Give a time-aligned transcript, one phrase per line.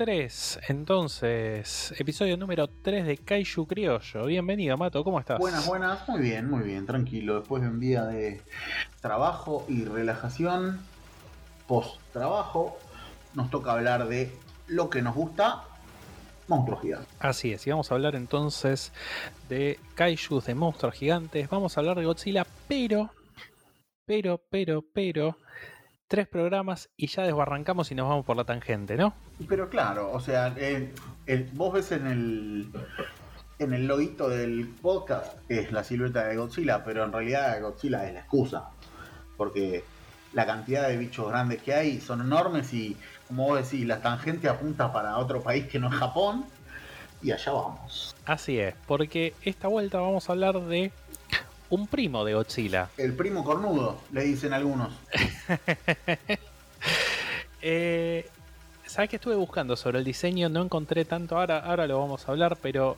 [0.00, 0.60] programa número 3.
[0.68, 4.24] Entonces, episodio número 3 de Kaiju Criollo.
[4.24, 5.38] Bienvenido, Mato, ¿cómo estás?
[5.38, 6.08] Buenas, buenas.
[6.08, 7.40] Muy bien, muy bien, tranquilo.
[7.40, 8.40] Después de un día de
[9.02, 10.80] trabajo y relajación,
[11.66, 12.78] post trabajo,
[13.34, 14.32] nos toca hablar de
[14.68, 15.64] lo que nos gusta,
[16.48, 17.08] monstruos gigantes.
[17.18, 18.92] Así es, y vamos a hablar entonces
[19.48, 21.48] de Kaiju, de monstruos gigantes.
[21.50, 23.10] Vamos a hablar de Godzilla, pero,
[24.06, 25.36] pero, pero, pero
[26.10, 29.14] tres programas y ya desbarrancamos y nos vamos por la tangente, ¿no?
[29.48, 30.92] Pero claro, o sea, eh,
[31.52, 32.70] vos ves en el
[33.60, 38.14] en el loguito del podcast es la silueta de Godzilla, pero en realidad Godzilla es
[38.14, 38.70] la excusa,
[39.36, 39.84] porque
[40.32, 42.96] la cantidad de bichos grandes que hay son enormes y
[43.28, 46.44] como vos decís, la tangente apunta para otro país que no es Japón
[47.22, 48.16] y allá vamos.
[48.24, 50.90] Así es, porque esta vuelta vamos a hablar de
[51.70, 52.90] un primo de Godzilla.
[52.96, 54.92] El primo cornudo, le dicen algunos.
[57.62, 58.28] eh,
[58.86, 60.48] ¿Sabes que estuve buscando sobre el diseño?
[60.48, 62.96] No encontré tanto, ahora, ahora lo vamos a hablar, pero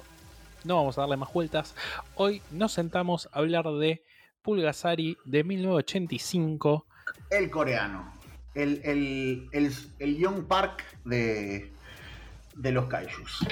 [0.64, 1.74] no vamos a darle más vueltas.
[2.14, 4.02] Hoy nos sentamos a hablar de
[4.40, 6.86] Pulgasari de 1985.
[7.30, 8.14] El coreano.
[8.54, 8.80] El,
[9.52, 11.72] el, Young Park de,
[12.54, 13.46] de los kaijus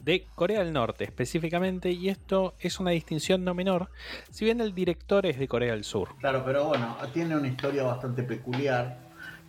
[0.00, 3.90] de Corea del Norte específicamente, y esto es una distinción no menor,
[4.30, 6.16] si bien el director es de Corea del Sur.
[6.18, 8.98] Claro, pero bueno, tiene una historia bastante peculiar,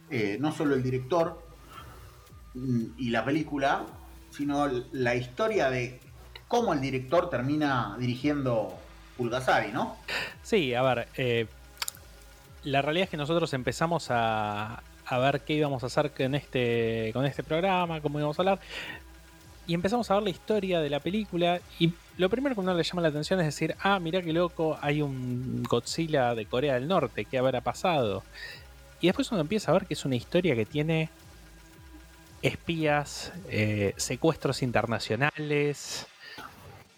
[0.09, 1.41] eh, no solo el director
[2.53, 3.85] mm, y la película,
[4.31, 5.99] sino la historia de
[6.47, 8.73] cómo el director termina dirigiendo
[9.17, 9.97] Pulgasari, ¿no?
[10.41, 11.45] Sí, a ver, eh,
[12.63, 17.11] la realidad es que nosotros empezamos a, a ver qué íbamos a hacer con este,
[17.13, 18.59] con este programa, cómo íbamos a hablar
[19.69, 22.81] y empezamos a ver la historia de la película y lo primero que uno le
[22.81, 26.87] llama la atención es decir, ah, mira qué loco, hay un Godzilla de Corea del
[26.87, 28.23] Norte, ¿qué habrá pasado?
[28.99, 31.11] Y después uno empieza a ver que es una historia que tiene
[32.41, 36.07] espías, eh, secuestros internacionales.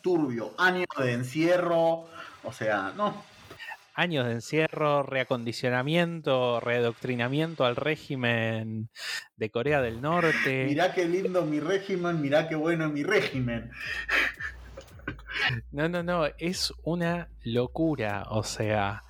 [0.02, 2.06] Turbio, años de encierro,
[2.42, 3.22] o sea, no,
[3.94, 8.90] años de encierro, reacondicionamiento, readoctrinamiento al régimen
[9.38, 10.66] de Corea del Norte.
[10.68, 13.72] Mirá qué lindo mi régimen, mirá qué bueno mi régimen.
[15.72, 19.04] No, no, no, es una locura, o sea...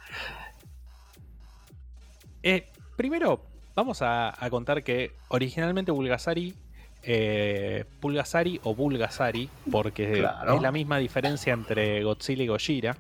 [2.44, 6.56] Eh, primero, vamos a, contar que originalmente Bulgasari
[7.04, 12.98] eh, Pulgasari o Bulgasari, porque es la misma diferencia entre Godzilla y Gojira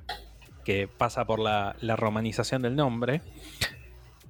[0.63, 3.21] que pasa por la, romanización del nombre.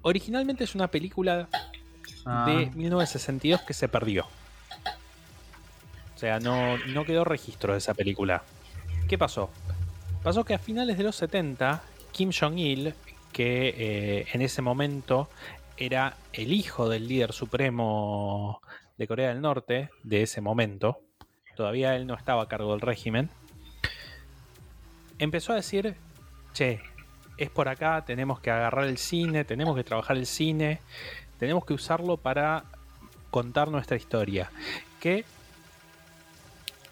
[0.01, 1.47] Originalmente es una película
[2.25, 2.45] ah.
[2.47, 4.25] de 1962 que se perdió.
[6.15, 8.43] O sea, no, quedó registro de esa película.
[9.07, 9.49] ¿Qué pasó?
[10.23, 11.81] Pasó que a finales de los 70,
[12.11, 12.93] Kim Jong-il,
[13.33, 15.29] que eh, en ese momento
[15.77, 18.61] era el hijo del líder supremo
[18.97, 21.01] de Corea del Norte, de ese momento,
[21.55, 23.31] todavía él no estaba a cargo del régimen,
[25.17, 25.95] empezó a decir
[26.53, 26.81] che,
[27.37, 30.79] es por acá, tenemos que agarrar el cine, tenemos que trabajar el cine,
[31.39, 32.65] tenemos que usarlo para
[33.31, 34.51] contar nuestra historia.
[34.99, 35.25] Que,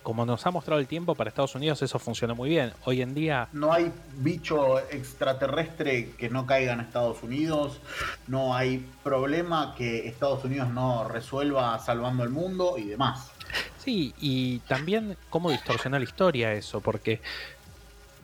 [0.02, 2.74] como nos ha mostrado el tiempo, para Estados Unidos eso funciona muy bien.
[2.86, 3.47] Hoy en día...
[3.52, 7.80] No hay bicho extraterrestre que no caiga en Estados Unidos,
[8.28, 13.31] no hay problema que Estados Unidos no resuelva salvando el mundo y demás.
[13.78, 17.22] Sí, y también cómo distorsiona la historia eso, porque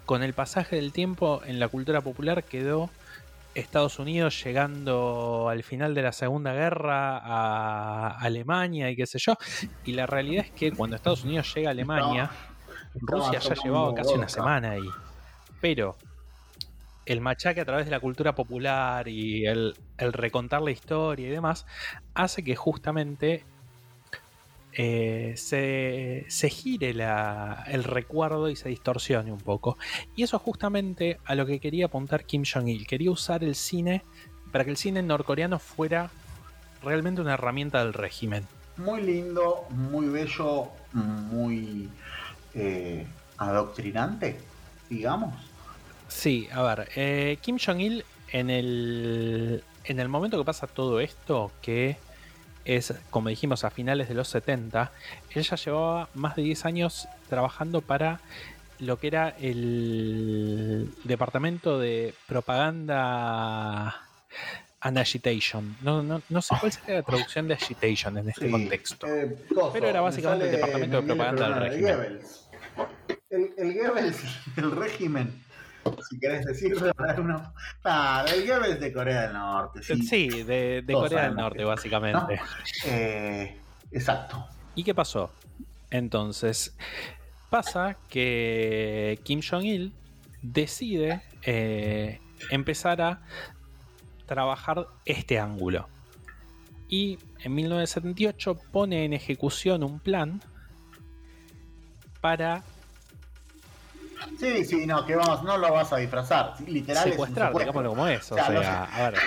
[0.05, 2.89] con el pasaje del tiempo en la cultura popular quedó
[3.55, 9.35] Estados Unidos llegando al final de la Segunda Guerra a Alemania y qué sé yo.
[9.85, 12.29] Y la realidad es que cuando Estados Unidos llega a Alemania,
[12.95, 14.89] Rusia ya llevaba casi una semana ahí.
[15.61, 15.95] Pero
[17.05, 21.31] el machaque a través de la cultura popular y el, el recontar la historia y
[21.31, 21.65] demás
[22.13, 23.45] hace que justamente
[24.77, 29.77] eh, se, gire el recuerdo y se distorsione un poco.
[30.15, 32.85] Y eso es justamente a lo que quería apuntar Kim Jong-il.
[32.85, 34.03] Quería usar el cine
[34.51, 36.09] para que el cine norcoreano fuera
[36.83, 38.45] realmente una herramienta del régimen.
[38.77, 41.89] Muy lindo, muy bello, muy
[42.53, 43.05] eh,
[43.37, 44.37] adoctrinante,
[44.89, 45.33] digamos.
[46.09, 51.51] Sí, a ver, eh, Kim Jong-il en el, en el momento que pasa todo esto,
[51.61, 51.97] que
[52.65, 54.91] es, como dijimos, a finales de los 70,
[55.31, 58.19] él ya llevaba más de 10 años trabajando para
[58.79, 63.95] lo que era el departamento de propaganda
[64.81, 65.77] and agitation.
[65.81, 69.07] No, no, no sé cuál sería la traducción de agitation en este contexto.
[69.07, 69.37] Eh,
[69.73, 72.19] pero era básicamente el departamento de propaganda del régimen.
[73.29, 74.17] El, el Goebbels
[74.55, 75.44] del régimen
[76.09, 77.53] si querés decirlo, uno.
[77.81, 79.81] Claro, el Goebbels de Corea del Norte.
[79.83, 82.39] Sí, de, Corea del Norte, básicamente.
[82.85, 83.59] Eh,
[83.91, 84.45] Exacto.
[84.75, 85.31] ¿Y qué pasó?
[85.89, 86.75] Entonces,
[87.49, 89.93] pasa que Kim Jong-il
[90.41, 93.21] decide eh, empezar a
[94.25, 95.87] trabajar este ángulo.
[96.89, 100.41] Y en 1978 pone en ejecución un plan
[102.19, 102.63] para
[104.39, 106.55] Sí, sí, no, que vamos, no lo vas a disfrazar.
[106.67, 108.31] Literal secuestrar, digámoslo como es.
[108.31, 109.19] O, sea, a ver.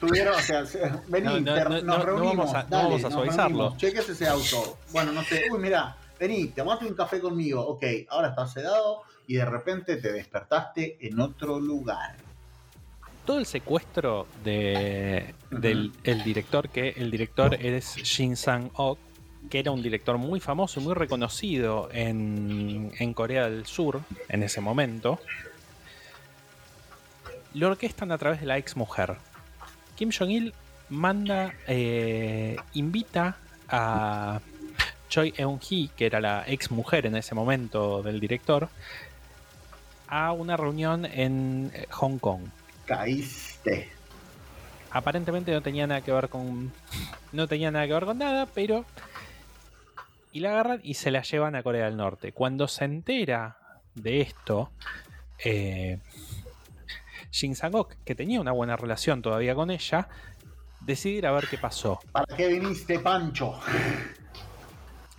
[0.00, 0.64] Tuvieron, o sea,
[1.08, 3.76] vení, nos reunimos, no vamos a, suavizarlo.
[3.76, 4.78] Cheques ese auto.
[4.92, 7.66] Bueno, no sé, uy, mira, vení, tomate un café conmigo.
[7.66, 12.16] Ok, ahora estás sedado y de repente te despertaste en otro lugar.
[13.24, 18.98] Todo el secuestro de, del el director, que el director es Shin Sang-ok,
[19.50, 24.60] que era un director muy famoso y muy reconocido en, Corea del Sur en ese
[24.60, 25.20] momento,
[27.54, 29.16] lo orquestan a través de la ex mujer.
[29.94, 30.52] Kim Jong-il
[30.88, 33.36] manda, eh, invita
[33.68, 34.40] a
[35.08, 38.68] Choi Eun-hee, que era la ex mujer en ese momento del director,
[40.08, 42.42] a una reunión en Hong Kong.
[42.84, 43.90] Caíste.
[44.90, 46.72] Aparentemente no tenía nada que ver con.
[47.32, 48.84] No tenía nada que ver con nada, pero
[50.36, 52.32] y la agarran y se la llevan a Corea del Norte.
[52.32, 53.56] Cuando se entera
[53.94, 54.70] de esto,
[55.42, 55.98] eh,
[57.32, 60.08] Shin Sang-ok, que tenía una buena relación todavía con ella,
[60.82, 62.00] decide ir a ver qué pasó.
[62.12, 63.58] ¿Para qué viniste, Pancho?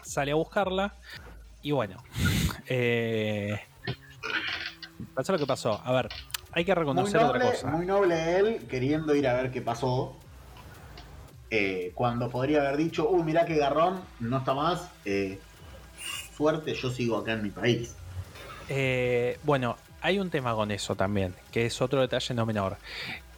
[0.04, 0.94] Sale a buscarla
[1.64, 1.98] y bueno,
[2.68, 3.60] eh,
[5.16, 5.81] pasó lo que pasó.
[5.84, 6.10] A ver,
[6.52, 7.72] hay que reconocer otra cosa.
[7.72, 10.16] Muy noble él queriendo ir a ver qué pasó.
[11.50, 15.40] Eh, cuando podría haber dicho, uy, mirá que garrón, no está más, eh,
[16.36, 17.96] suerte, yo sigo acá en mi país.
[18.68, 22.76] Eh, bueno, hay un tema con eso también, que es otro detalle no menor,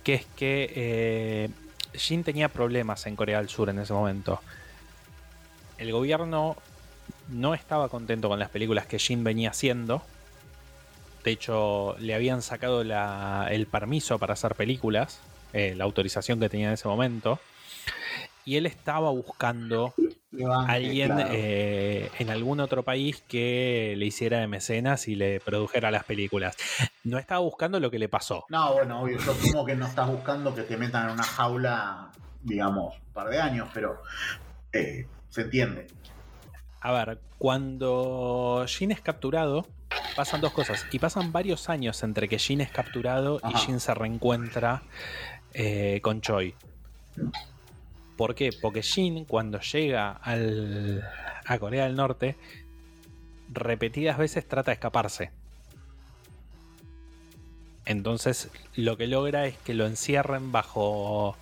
[0.04, 1.52] que es que
[1.94, 4.42] Jin tenía problemas en Corea del Sur en ese momento.
[5.78, 6.58] El gobierno
[7.28, 10.02] no estaba contento con las películas que Jin venía haciendo.
[11.24, 15.20] De hecho, le habían sacado el permiso para hacer películas,
[15.54, 17.40] la autorización que tenía en ese momento
[18.46, 19.94] y él estaba buscando
[20.52, 25.92] a alguien eh, en algún otro país que le hiciera de mecenas y le produjera
[25.92, 26.56] las películas.
[27.04, 28.46] No estaba buscando lo que le pasó.
[28.50, 32.12] No, bueno, obvio, yo como que no estás buscando que te metan en una jaula,
[32.44, 34.02] digamos, un par de años, pero
[34.74, 35.88] eh, se entiende.
[36.82, 39.68] A ver, cuando Jin es capturado,
[40.16, 40.86] pasan dos cosas.
[40.92, 44.84] Y pasan varios años entre que Jin es capturado y Jin se reencuentra
[45.54, 46.56] eh, con Choi.
[48.20, 48.50] ¿Por qué?
[48.52, 51.02] Porque Jin, cuando llega al,
[51.46, 52.36] a Corea del Norte,
[53.48, 55.32] repetidas veces trata de escaparse.
[57.86, 61.38] Entonces, lo que logra es que lo encierren bajo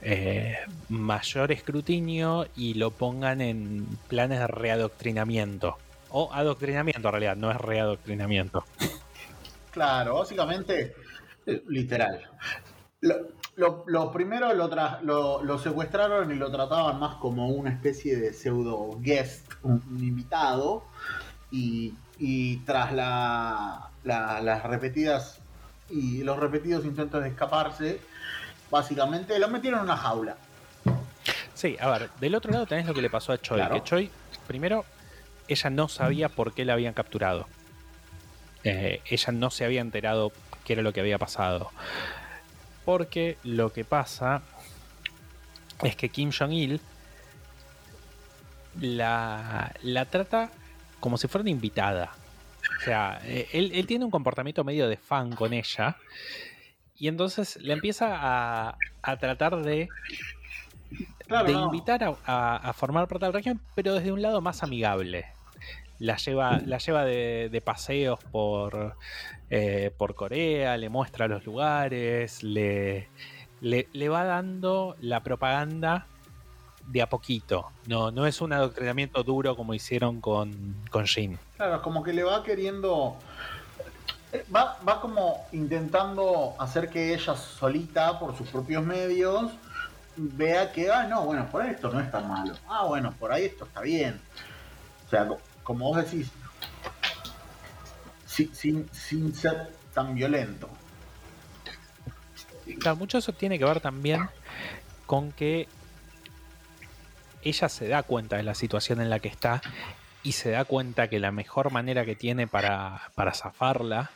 [0.00, 0.58] eh,
[0.88, 5.76] mayor escrutinio y lo pongan en planes de readoctrinamiento.
[6.10, 8.64] O adoctrinamiento, en realidad, no es readoctrinamiento.
[9.72, 10.94] Claro, básicamente,
[11.46, 12.28] eh, literal.
[13.02, 19.52] Lo, primero lo, lo, secuestraron y lo trataban más como una especie de pseudo guest,
[19.62, 20.84] un, invitado,
[21.50, 21.92] y,
[22.64, 25.40] tras la, las repetidas
[25.90, 28.00] y los repetidos intentos de escaparse,
[28.70, 30.36] básicamente lo metieron en una jaula.
[31.54, 34.10] Sí, a ver, del otro lado tenés lo que le pasó a Choi, que Choi,
[34.46, 34.84] primero,
[35.48, 37.46] ella no sabía por qué la habían capturado.
[38.64, 40.32] Eh, ella no se había enterado
[40.64, 41.70] qué era lo que había pasado.
[42.84, 44.42] Porque lo que pasa
[45.82, 46.80] es que Kim Jong-il
[48.80, 50.50] la, la trata
[51.00, 52.12] como si fuera una invitada.
[52.78, 55.96] O sea, eh, él, tiene un comportamiento medio de fan con ella.
[56.96, 59.88] Y entonces le empieza a, a tratar de,
[60.90, 65.26] de invitar a, a, formar parte de la región, pero desde un lado más amigable
[66.02, 68.96] la lleva, la lleva de, paseos por,
[69.54, 73.10] eh, por Corea, le muestra los lugares, le,
[73.60, 76.06] le, va dando la propaganda
[76.86, 77.66] de a poquito.
[77.86, 81.38] No, no es un adoctrinamiento duro como hicieron con, con Jin.
[81.58, 83.18] Claro, como que le va queriendo.
[84.56, 89.52] Va, va como intentando hacer que ella solita, por sus propios medios,
[90.16, 92.54] vea que, ah, no, bueno, por ahí esto no es tan malo.
[92.66, 94.18] Ah, bueno, por ahí esto está bien.
[95.06, 95.28] O sea,
[95.62, 96.32] como vos decís,
[98.32, 100.68] sin, sin, ser tan violento.
[102.78, 104.28] Claro, mucho eso tiene que ver también
[105.06, 105.68] con que
[107.42, 109.60] ella se da cuenta de la situación en la que está
[110.22, 114.10] y se da cuenta que la mejor manera que tiene para, para zafarla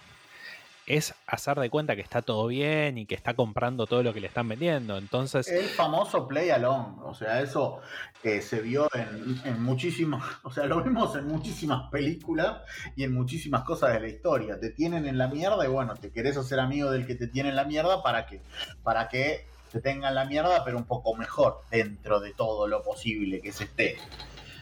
[0.87, 4.21] es hacer de cuenta que está todo bien y que está comprando todo lo que
[4.21, 4.97] le están vendiendo.
[4.97, 5.49] Entonces.
[5.49, 7.01] El famoso play along.
[7.05, 7.81] O sea, eso
[8.23, 10.25] eh, se vio en, en, muchísimas.
[10.47, 12.63] O sea, lo vimos en muchísimas películas
[12.95, 14.61] y en muchísimas cosas de la historia.
[14.61, 17.49] Te tienen en la mierda y bueno, te querés hacer amigo del que te tiene
[17.49, 18.41] en la mierda para que,
[18.83, 23.41] para que te tengan la mierda, pero un poco mejor dentro de todo lo posible
[23.41, 23.99] que se esté.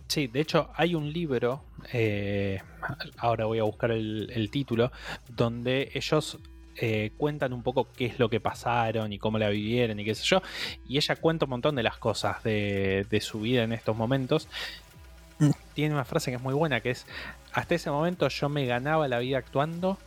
[0.09, 2.61] Sí, de hecho hay un libro, eh,
[3.17, 4.93] ahora voy a buscar el, título,
[5.29, 6.39] donde ellos
[6.77, 10.15] eh, cuentan un poco qué es lo que pasaron y cómo la vivieron y qué
[10.15, 10.43] sé yo.
[10.87, 14.49] Y ella cuenta un montón de las cosas de, su vida en estos momentos.
[15.75, 17.07] Tiene una frase que es muy buena, que es,
[17.53, 19.99] hasta ese momento yo me ganaba la vida actuando.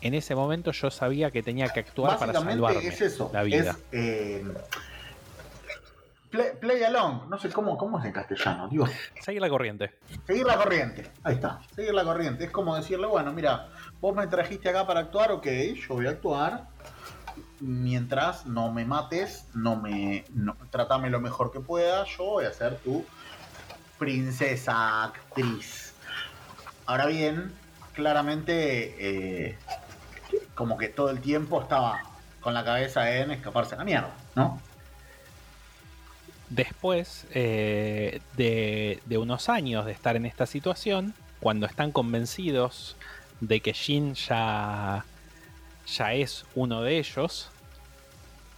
[0.00, 2.60] En ese momento yo sabía que tenía que actuar para salvarme
[3.32, 3.78] la vida.
[3.90, 4.44] Eh,
[6.60, 8.86] Play, along, no sé cómo, cómo es en castellano, digo.
[9.20, 9.98] Seguir la corriente.
[10.26, 12.44] Seguir la corriente, ahí está, seguir la corriente.
[12.44, 13.68] Es como decirle, bueno, mira,
[14.00, 16.66] vos me trajiste acá para actuar, ok, yo voy a actuar.
[17.60, 20.24] Mientras no me mates, no me.
[20.34, 23.04] No, tratame lo mejor que pueda, yo voy a ser tu
[23.98, 25.94] princesa actriz.
[26.86, 27.52] Ahora bien,
[27.94, 29.58] claramente, eh,
[30.54, 32.02] como que todo el tiempo estaba
[32.40, 34.60] con la cabeza en escaparse a la mierda, ¿no?
[36.54, 42.96] Después eh, de, unos años de estar en esta situación, cuando están convencidos
[43.40, 45.04] de que Jin ya,
[45.84, 47.50] ya es uno de ellos,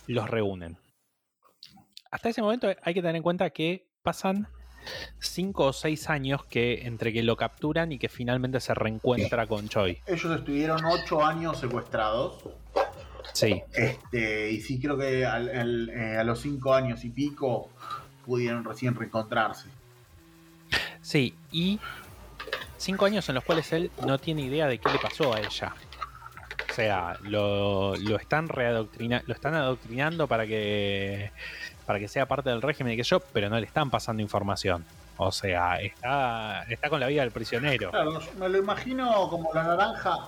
[0.06, 0.76] los reúnen.
[2.10, 4.46] Hasta ese momento hay que tener en cuenta que pasan
[5.20, 9.70] 5 o 6 años que entre que lo capturan y que finalmente se reencuentra con
[9.70, 10.02] Choi.
[10.06, 12.44] Ellos estuvieron 8 años secuestrados.
[13.32, 13.62] Sí.
[13.72, 17.70] Este, y sí creo que eh, a los 5 años y pico
[18.24, 19.68] pudieron recién reencontrarse.
[21.00, 21.78] Sí, y
[22.76, 25.74] cinco años en los cuales él no tiene idea de qué le pasó a ella.
[26.68, 31.30] O sea, lo, están readoctrinando, lo están adoctrinando para que
[31.86, 34.84] para que sea parte del régimen y que yo, pero no le están pasando información.
[35.16, 37.90] O sea, está, está con la vida del prisionero.
[37.90, 40.18] Claro, me lo imagino como la naranja,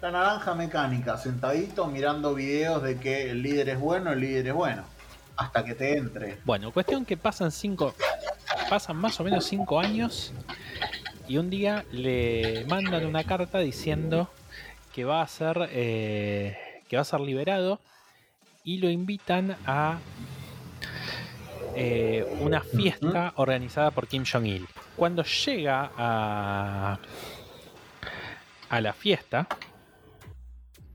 [0.00, 4.54] la naranja mecánica, sentadito mirando videos de que el líder es bueno, el líder es
[4.54, 4.84] bueno
[5.36, 6.38] hasta que te entre.
[6.44, 7.94] Bueno, cuestión que pasan cinco,
[8.68, 10.32] pasan más o menos cinco años
[11.28, 14.28] y un día le mandan una carta diciendo
[14.92, 16.58] que va a ser eh,
[16.88, 17.80] que va a ser liberado
[18.64, 19.98] y lo invitan a
[21.76, 24.66] eh, una fiesta organizada por Kim Jong Il.
[24.96, 26.98] Cuando llega a
[28.68, 29.48] a la fiesta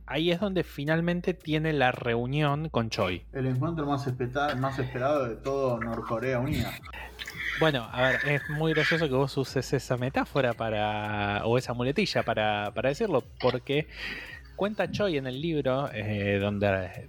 [0.05, 3.25] ahí es donde finalmente tiene la reunión con Choi.
[3.33, 4.07] El encuentro más,
[4.57, 6.71] más esperado de todo Norcorea Unida.
[7.59, 11.45] Bueno, a ver, es muy gracioso que vos uses esa metáfora para.
[11.45, 13.87] o esa muletilla para, decirlo, porque
[14.55, 17.07] cuenta Choi en el libro eh, donde.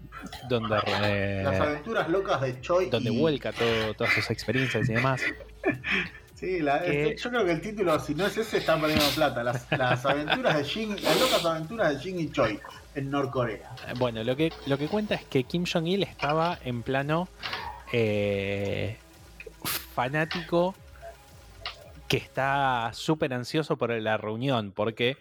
[0.49, 2.91] donde eh, Las aventuras locas de Choi.
[2.91, 5.23] Donde vuelca todas sus experiencias y demás.
[6.35, 9.45] Sí, este, yo creo que el título, si no es ese, están perdiendo plata.
[9.45, 12.61] Las, aventuras de Jin, las locas aventuras de Jin y Choi
[12.97, 13.71] en Norcorea.
[13.99, 17.29] Bueno, lo que, lo que cuenta es que Kim Jong-il estaba en plano
[17.93, 18.97] eh,
[19.95, 20.75] fanático
[22.09, 25.17] que está súper ansioso por la reunión, porque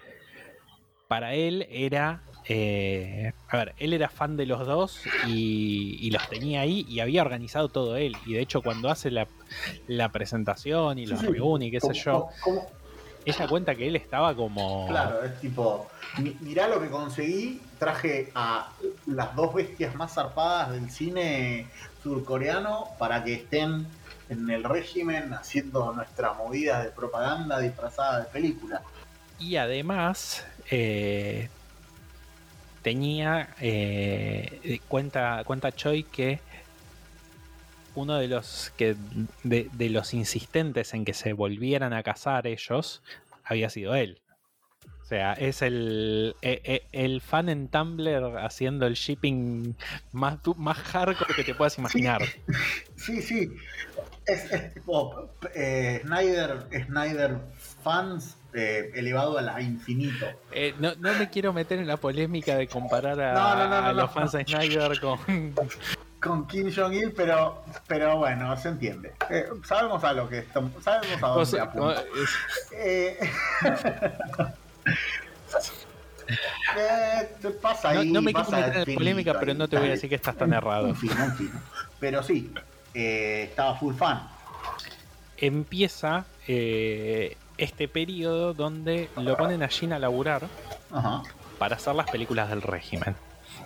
[1.08, 6.62] para él era eh, a ver, él era fan de los dos y, los tenía
[6.62, 8.16] ahí y había organizado todo él.
[8.26, 12.30] Y de hecho, cuando hace la, presentación y los reúne y qué sé yo,
[13.26, 14.88] ella cuenta que él estaba como.
[14.88, 15.88] Claro, es tipo,
[16.42, 17.62] mirá lo que conseguí.
[17.80, 18.72] Traje a
[19.08, 21.68] las dos bestias más zarpadas del cine
[22.02, 23.88] surcoreano para que estén
[24.30, 28.82] en el régimen haciendo nuestras movidas de propaganda disfrazada de película.
[29.40, 31.50] Y además, eh,
[32.84, 36.40] tenía, eh, cuenta, cuenta Choi que
[37.96, 38.96] uno de los que
[39.44, 43.02] de, los insistentes en que se volvieran a casar ellos
[43.44, 44.20] había sido él.
[45.02, 49.76] O sea, es el, e, e, el, fan en Tumblr haciendo el shipping
[50.12, 52.22] más, más hardcore que te puedas imaginar.
[52.96, 53.50] Sí, sí.
[54.26, 57.38] Es, tipo eh, Snyder, Snyder
[57.84, 60.26] fans eh, elevado a la infinito.
[60.52, 64.46] Eh, no, no, me quiero meter en la polémica de comparar a, los fans de
[64.46, 65.18] Snyder con...
[66.22, 69.14] con Kim Jong-il, pero, pero bueno, se entiende.
[69.30, 72.04] Eh, sabemos a lo que estamos, sabemos a dónde apunta.
[77.62, 80.10] pasa ahí, no, me quiero meter en la polémica, pero no te voy a decir
[80.10, 80.88] que estás tan errado.
[80.88, 81.52] En fin, en fin.
[82.00, 82.52] Pero sí,
[82.94, 84.28] estaba full fan.
[85.38, 90.48] Empieza este periodo donde lo ponen a a laburar
[91.58, 93.16] para hacer las películas del régimen.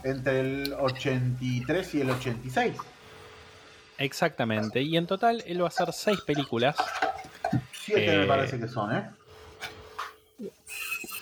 [0.03, 2.73] Entre el 83 y el 86.
[3.97, 4.81] Exactamente.
[4.81, 6.75] Y en total él va a hacer seis películas.
[7.71, 9.09] Siete me eh, parece que son, ¿eh?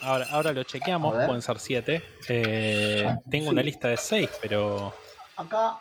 [0.01, 2.03] Ahora, ahora lo chequeamos, pueden ser siete.
[2.27, 4.93] Eh, tengo una lista de seis, pero.
[5.37, 5.77] Acá,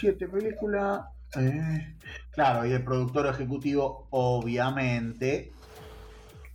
[0.00, 1.02] siete películas.
[1.36, 1.94] Eh,
[2.30, 5.52] claro, y el productor ejecutivo, obviamente.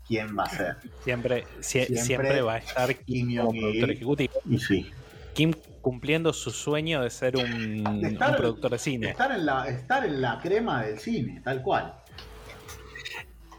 [0.07, 0.77] ¿Quién va a ser?
[1.03, 4.33] Siempre, siempre, va a estar Kim como productor ejecutivo.
[4.50, 4.91] Y sí.
[5.33, 9.09] Kim cumpliendo su sueño de ser un, productor de cine.
[9.12, 11.93] Estar en, la, estar en la crema del cine, tal cual.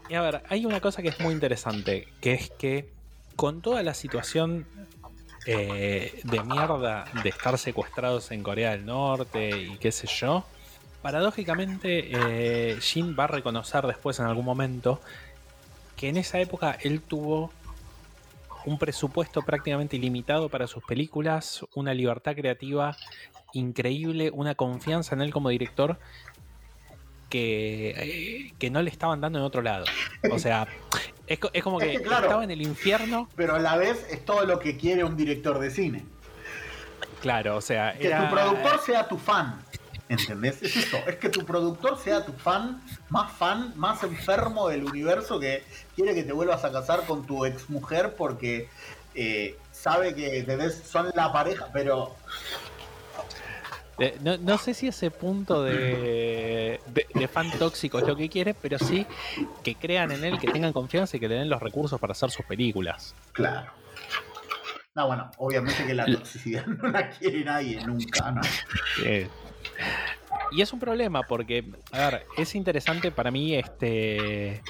[0.09, 2.89] Y a ver, hay una cosa que es muy interesante, que es que
[3.37, 4.65] con toda la situación
[5.45, 10.45] eh, de mierda de estar secuestrados en Corea del Norte y qué sé yo,
[11.01, 15.01] paradójicamente eh, Jin va a reconocer después en algún momento
[15.95, 17.51] que en esa época él tuvo
[18.65, 22.95] un presupuesto prácticamente ilimitado para sus películas, una libertad creativa
[23.53, 25.99] increíble, una confianza en él como director
[27.29, 29.85] que, eh, que no le estaban dando en otro lado.
[30.31, 30.67] O sea,
[31.25, 33.29] es, como que, estaba en el infierno.
[33.35, 36.03] Pero a la vez es todo lo que quiere un director de cine.
[37.21, 37.93] Claro, o sea.
[37.97, 39.59] Que tu productor sea tu fan.
[40.11, 40.61] ¿Entendés?
[40.61, 45.39] Es eso, es que tu productor sea tu fan, más fan, más enfermo del universo
[45.39, 45.63] que
[45.95, 48.67] quiere que te vuelvas a casar con tu exmujer porque
[49.15, 50.45] eh, sabe que
[50.83, 52.13] son la pareja, pero
[53.99, 56.81] eh, no, sé si ese punto de,
[57.31, 59.07] fan tóxico es lo que quiere, pero sí
[59.63, 62.31] que crean en él, que tengan confianza y que le den los recursos para hacer
[62.31, 63.15] sus películas.
[63.31, 63.71] Claro.
[64.93, 68.41] No, bueno, obviamente que la toxicidad no la quiere nadie nunca, ¿no?
[70.51, 74.61] Y es un problema porque, a ver, es interesante para mí este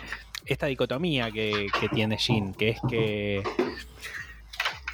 [0.46, 3.43] esta dicotomía que, tiene Jin, que es que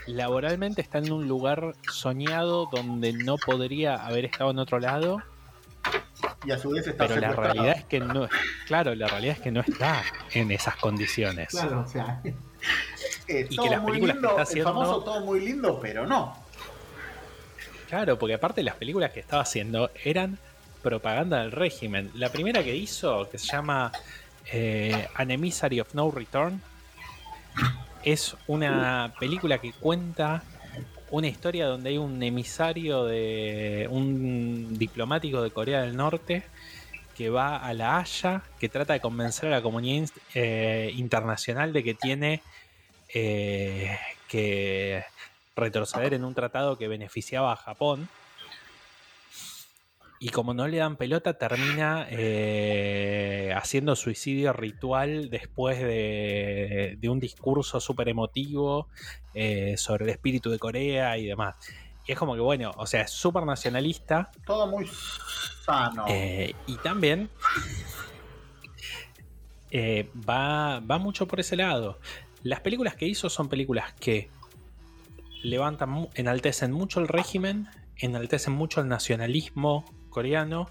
[0.06, 5.22] laboralmente está en un lugar soñado donde no podría haber estado en otro lado.
[6.46, 8.28] Y a su vez está Pero la realidad es que no,
[8.66, 10.04] claro, la realidad es que no está
[10.34, 11.50] en esas condiciones.
[11.50, 12.22] Claro, o sea,
[13.28, 16.47] y que las películas que está haciendo, el famoso todo muy lindo, pero no.
[17.88, 20.38] Claro, porque aparte las películas que estaba haciendo eran
[20.82, 22.12] propaganda del régimen.
[22.16, 23.92] La primera que hizo, que se llama
[24.52, 26.62] eh, An Emissary of No Return,
[28.04, 30.44] es una película que cuenta
[31.10, 36.44] una historia donde hay un emisario de un diplomático de Corea del Norte
[37.16, 41.84] que va a La Haya, que trata de convencer a la comunidad eh, internacional de
[41.84, 42.42] que tiene
[43.14, 43.98] eh,
[44.28, 45.04] que
[45.58, 48.08] retroceder en un tratado que beneficiaba a Japón.
[50.20, 57.80] Y como no le dan pelota, termina eh, haciendo suicidio ritual después de, un discurso
[57.80, 58.88] súper emotivo
[59.36, 61.56] eh, sobre el espíritu de Corea y demás.
[62.08, 64.32] Y es como que, bueno, o sea, es súper nacionalista.
[64.46, 64.90] Todo muy
[65.64, 66.06] sano.
[66.08, 67.30] Eh, y también
[70.28, 72.00] va, va mucho por ese lado.
[72.42, 74.32] Las películas que hizo son películas que
[75.44, 80.70] levantan, enaltecen mucho el régimen, enaltecen mucho el nacionalismo coreano,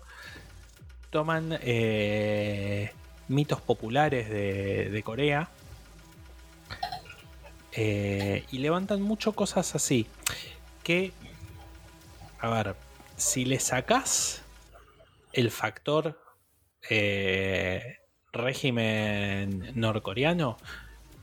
[1.11, 2.93] toman eh,
[3.29, 5.49] mitos populares de, Corea
[7.73, 10.07] eh, y levantan mucho cosas así.
[10.83, 11.13] Que,
[12.39, 12.77] a ver,
[13.17, 14.43] si le sacas
[15.33, 16.21] el factor
[16.89, 17.99] eh,
[18.33, 20.57] régimen norcoreano,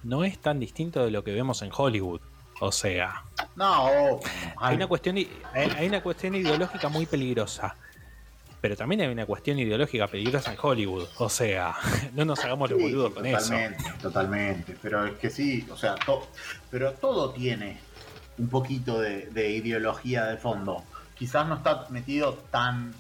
[0.04, 2.22] no es tan distinto de lo que vemos en Hollywood.
[2.66, 3.26] O sea,
[3.58, 4.22] no,
[4.56, 5.18] hay una cuestión
[5.54, 7.76] hay una cuestión ideológica muy peligrosa.
[8.62, 11.10] Pero también hay una cuestión ideológica peligrosa en Hollywood.
[11.18, 11.76] O sea,
[12.14, 13.38] no nos hagamos los boludos con eso.
[13.40, 14.78] Totalmente, totalmente.
[14.82, 15.96] Pero es que sí, o sea,
[16.72, 17.80] pero todo tiene
[18.38, 20.86] un poquito de, ideología de fondo.
[21.16, 22.94] Quizás no está metido tan,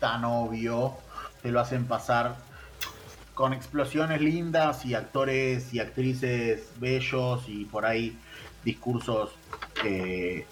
[0.00, 0.96] tan obvio.
[1.42, 2.34] Te lo hacen pasar
[3.34, 8.18] con explosiones lindas y actores y actrices bellos y por ahí
[8.64, 9.32] discursos
[9.80, 10.46] que,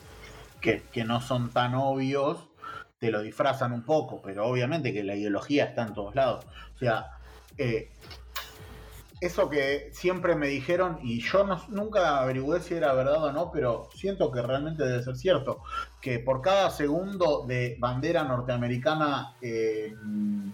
[0.61, 2.51] que no son tan obvios
[3.01, 6.45] te lo disfrazan un poco, pero obviamente que la ideología está en todos lados.
[6.75, 7.07] O sea,
[7.57, 7.91] eh,
[9.21, 13.89] eso que siempre me dijeron, y yo nunca averigüé si era verdad o no, pero
[13.95, 15.63] siento que realmente debe ser cierto,
[16.01, 20.53] que por cada segundo de bandera norteamericana en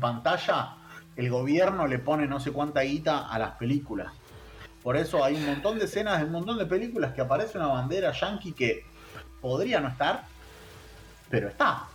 [0.00, 0.76] pantalla,
[1.16, 4.12] el gobierno le pone no sé cuánta guita a las películas.
[4.82, 8.12] Por eso hay un montón de escenas, un montón de películas que aparece una bandera
[8.12, 8.84] yankee que
[9.40, 10.24] podría no estar,
[11.30, 11.88] pero está.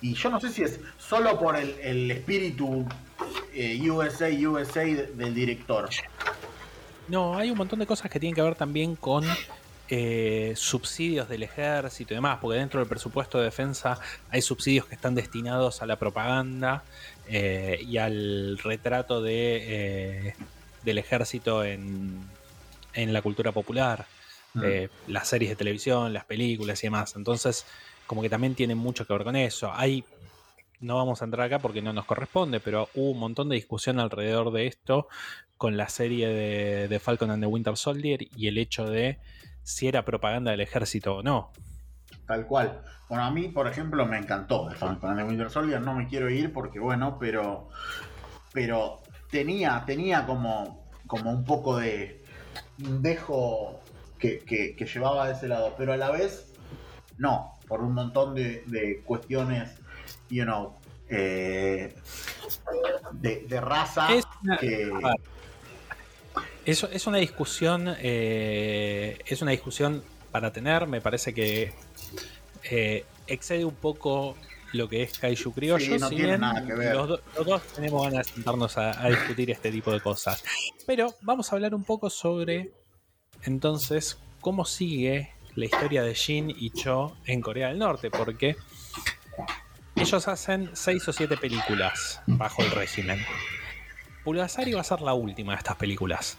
[0.00, 2.86] Y yo no sé si es solo por el, espíritu
[3.54, 5.88] eh, USA, USA del director.
[7.08, 9.24] No, hay un montón de cosas que tienen que ver también con
[9.88, 13.98] eh, subsidios del ejército y demás, porque dentro del presupuesto de defensa
[14.30, 16.82] hay subsidios que están destinados a la propaganda
[17.28, 20.34] eh, y al retrato de,
[20.84, 22.20] del ejército en,
[22.94, 24.06] en, la cultura popular,
[24.54, 24.62] mm.
[25.08, 27.14] las series de televisión, las películas y demás.
[27.16, 27.66] Entonces,
[28.06, 29.72] como que también tienen mucho que ver con eso.
[29.72, 30.04] Hay
[30.80, 34.00] no vamos a entrar acá porque no nos corresponde, pero hubo un montón de discusión
[34.00, 35.06] alrededor de esto
[35.56, 39.20] con la serie de, de, Falcon and the Winter Soldier y el hecho de
[39.62, 41.52] si era propaganda del ejército o no.
[42.26, 42.82] Tal cual.
[43.08, 45.80] Bueno, a mí, por ejemplo, me encantó de Winter Soldier.
[45.80, 47.68] No me quiero ir porque, bueno, pero.
[48.52, 49.01] Pero
[49.32, 52.22] tenía, tenía como, como un poco de.
[52.84, 53.80] Un dejo
[54.18, 55.74] que, que, llevaba de ese lado.
[55.76, 56.52] Pero a la vez,
[57.18, 57.58] no.
[57.66, 59.70] Por un montón de, de cuestiones,
[60.28, 60.74] you know.
[61.08, 61.94] Eh,
[63.12, 64.08] de, de, raza
[64.60, 64.92] que.
[66.64, 70.86] Eso es una discusión, eh, es una discusión para tener.
[70.86, 71.72] Me parece que
[72.64, 74.36] eh, excede un poco
[74.72, 75.98] lo que es Kaiju Criollo.
[75.98, 76.94] no tiene nada que ver.
[76.94, 80.42] Los, dos tenemos ganas de sentarnos a, discutir este tipo de cosas.
[80.86, 82.72] Pero vamos a hablar un poco sobre
[83.42, 88.56] entonces cómo sigue la historia de Shin y Cho en Corea del Norte, porque
[89.94, 93.20] ellos hacen seis o siete películas bajo el régimen.
[94.24, 96.38] Pulgasari va a ser la última de estas películas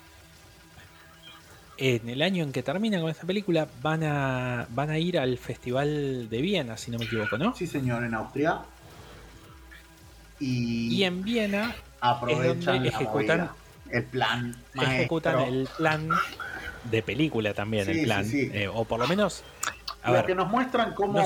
[1.77, 5.37] en el año en que terminan con esta película van a, van a ir al
[5.37, 7.55] Festival de Viena, si no me equivoco, ¿no?
[7.55, 8.59] Sí, señor, en Austria.
[10.39, 13.49] Y, en Viena aprovechan ejecutan
[13.89, 16.09] el plan ejecutan el plan
[16.91, 18.25] de película también, el plan.
[18.33, 19.43] Eh, o por lo menos.
[20.05, 21.23] lo que nos muestran cómo.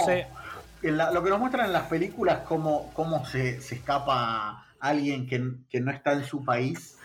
[0.81, 5.79] lo que nos muestran en las películas, cómo, cómo se, se escapa alguien que, que
[5.79, 6.97] no está en su país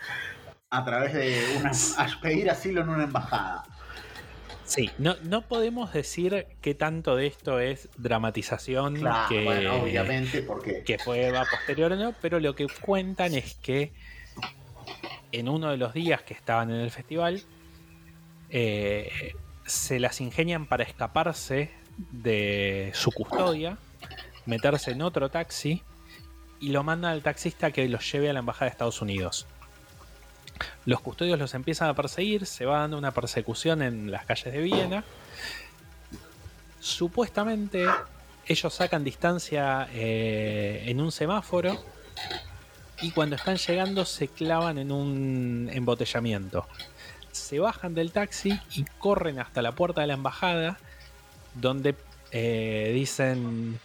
[0.73, 1.71] a través de una,
[2.21, 3.63] pedir asilo en una embajada.
[4.65, 8.95] Sí, no, no podemos decir qué tanto de esto es dramatización
[9.29, 10.83] que, obviamente, porque...
[10.83, 13.91] que fue posterior o no, pero lo que cuentan es que
[15.31, 17.43] en uno de los días que estaban en el festival,
[18.49, 19.33] eh,
[19.65, 21.69] se las ingenian para escaparse
[22.11, 23.77] de su custodia,
[24.47, 25.83] meterse en otro taxi
[26.59, 29.45] y lo mandan al taxista que los lleve a la embajada de Estados Unidos.
[30.85, 34.61] Los custodios los empiezan a perseguir, se va dando una persecución en las calles de
[34.61, 35.03] Viena.
[36.79, 37.85] Supuestamente
[38.45, 41.81] ellos sacan distancia eh, en un semáforo
[43.01, 46.67] y cuando están llegando se clavan en un embotellamiento.
[47.31, 50.77] Se bajan del taxi y corren hasta la puerta de la embajada
[51.55, 51.95] donde
[52.31, 53.79] eh, dicen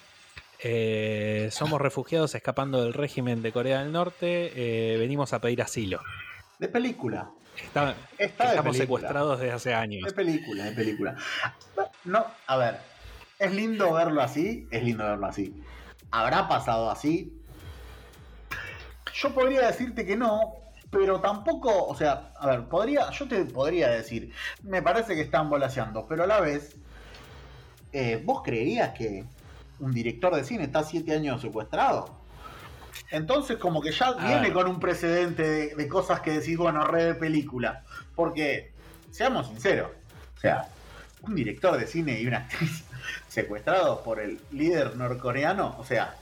[0.58, 6.00] eh, somos refugiados escapando del régimen de Corea del Norte, venimos a pedir asilo.
[6.58, 7.30] De película.
[8.18, 10.04] estamos secuestrados desde hace años.
[10.04, 11.16] De película, de película.
[12.04, 12.78] No, a ver,
[13.38, 15.62] es lindo verlo así, es lindo verlo así.
[16.10, 17.40] ¿Habrá pasado así?
[19.14, 20.54] Yo podría decirte que no,
[20.90, 25.50] pero tampoco, o sea, a ver, podría, yo te podría decir, me parece que están
[25.50, 26.76] volaseando, pero a la vez,
[27.92, 29.24] eh, ¿vos creerías que
[29.80, 32.17] un director de cine está siete años secuestrado?
[33.10, 37.14] Entonces, como que ya viene con un precedente de, cosas que decís, bueno, re de
[37.14, 37.84] película.
[38.14, 38.72] Porque,
[39.10, 39.90] seamos sinceros,
[40.36, 40.68] o sea,
[41.22, 42.84] un director de cine y una actriz
[43.28, 46.14] secuestrados por el líder norcoreano, o sea,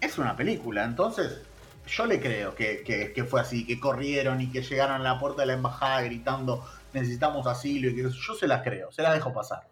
[0.00, 0.84] es una película.
[0.84, 1.40] Entonces,
[1.86, 2.82] yo le creo que,
[3.14, 6.64] que, fue así, que corrieron y que llegaron a la puerta de la embajada gritando
[6.92, 9.66] necesitamos asilo y que yo se las creo, se las dejo pasar.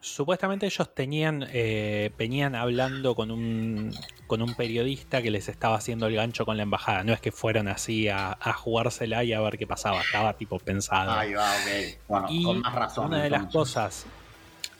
[0.00, 3.94] Supuestamente ellos tenían, eh, venían hablando con un,
[4.26, 7.04] con un periodista que les estaba haciendo el gancho con la embajada.
[7.04, 10.00] No es que fueron así a, jugársela y a ver qué pasaba.
[10.00, 11.12] Estaba tipo pensado.
[11.12, 11.98] Ahí va, ok.
[12.08, 13.06] Bueno, con más razón.
[13.06, 14.06] Una de las cosas.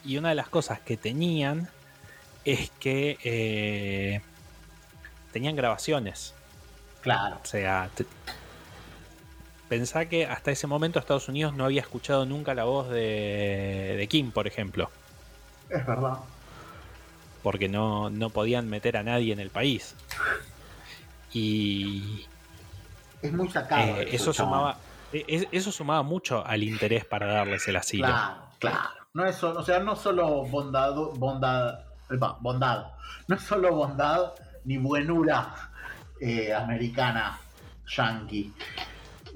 [0.04, 1.68] Y una de las cosas que tenían
[2.44, 4.20] es que eh,
[5.32, 6.34] tenían grabaciones.
[7.02, 7.38] Claro.
[7.42, 7.90] O sea,
[9.68, 14.30] Pensá que hasta ese momento Estados Unidos no había escuchado nunca la voz de, Kim,
[14.30, 14.90] por ejemplo.
[15.68, 16.18] Es verdad.
[17.42, 19.94] Porque no, podían meter a nadie en el país.
[21.32, 22.26] Y.
[23.20, 24.00] Es muy sacado.
[24.00, 24.78] Eh, eso, sumaba,
[25.12, 28.06] e, eso sumaba mucho al interés para darles el asilo.
[28.06, 28.90] Claro, claro.
[29.12, 31.80] No es o sea, no solo bondad, bondad,
[32.40, 32.86] bondad.
[33.26, 34.32] No es solo bondad
[34.64, 35.70] ni buenura
[36.20, 37.38] eh, americana,
[37.86, 38.54] yankee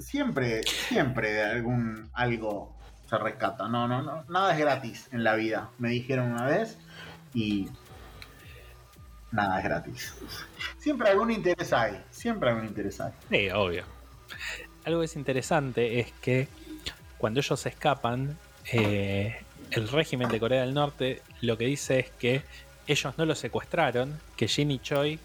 [0.02, 2.76] siempre, siempre de algún algo
[3.08, 3.68] se rescata.
[3.68, 5.70] No, no, no, nada es gratis en la vida.
[5.78, 6.78] Me dijeron una vez
[7.34, 7.68] y
[9.30, 10.14] nada es gratis.
[10.78, 13.12] Siempre algún interés hay, siempre algún interés hay.
[13.30, 13.84] Sí, obvio.
[14.84, 16.48] algo que es interesante es que
[17.18, 18.36] cuando ellos escapan,
[18.72, 19.36] eh,
[19.70, 22.42] el régimen de Corea del Norte lo que dice es que
[22.86, 25.18] ellos no lo secuestraron, que Jin y Choi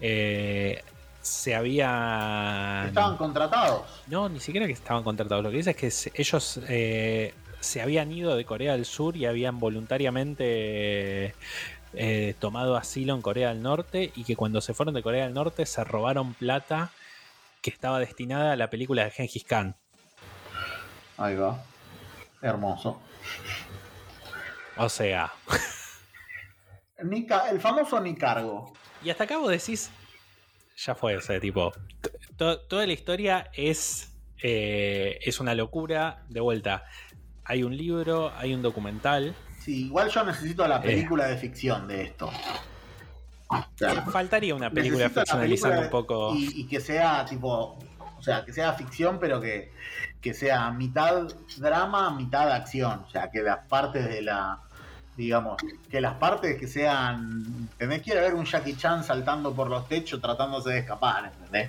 [0.00, 0.82] eh,
[1.22, 2.88] se habían...
[2.88, 3.82] Estaban contratados.
[4.06, 5.42] No, ni siquiera que estaban contratados.
[5.44, 9.16] Lo que dice es que se- ellos eh, se habían ido de Corea del Sur
[9.16, 11.34] y habían voluntariamente
[11.92, 15.34] eh, tomado asilo en Corea del Norte y que cuando se fueron de Corea del
[15.34, 16.90] Norte se robaron plata
[17.62, 19.76] que estaba destinada a la película de Gengis Khan.
[21.18, 21.62] Ahí va.
[22.40, 22.98] Hermoso.
[24.78, 25.30] O sea,
[27.02, 28.72] Nica- el famoso ni cargo.
[29.04, 29.90] y hasta acá vos decís,
[30.84, 31.72] ya fue ese tipo.
[32.36, 34.12] to- toda la historia es,
[34.42, 36.24] eh, es una locura.
[36.28, 36.84] De vuelta,
[37.44, 39.34] hay un libro, hay un documental.
[39.60, 40.68] Sí, igual yo necesito Eh.
[40.68, 42.30] la película de ficción de esto.
[44.12, 46.34] Faltaría una película necesito ficcionalizando película un poco.
[46.36, 47.78] Y, y que sea tipo.
[48.18, 49.72] O sea, que sea ficción, pero que,
[50.20, 53.00] que sea mitad drama, mitad acción.
[53.06, 54.60] O sea, que las partes de la.
[55.20, 57.68] Digamos, que las partes que sean.
[57.72, 58.00] ¿Entendés?
[58.00, 61.68] Quiero ver un Jackie Chan saltando por los techos tratándose de escapar, ¿entendés?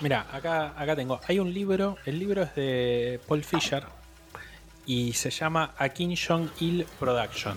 [0.00, 1.20] Mira, acá, acá tengo.
[1.26, 1.96] Hay un libro.
[2.06, 3.82] El libro es de Paul Fisher.
[4.86, 7.56] Y se llama A Kim Jong-il Production.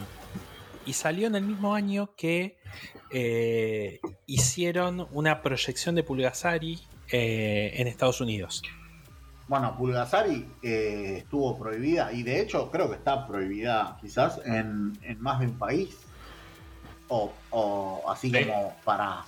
[0.88, 2.58] Y salió en el mismo año que
[3.12, 6.80] eh, hicieron una proyección de Pulgasari
[7.12, 8.64] eh, en Estados Unidos.
[9.48, 15.22] Bueno, Pulgasari eh, estuvo prohibida y de hecho creo que está prohibida quizás en, en
[15.22, 15.96] más de un país.
[17.10, 18.44] O, o así Sí.
[18.44, 19.24] como para,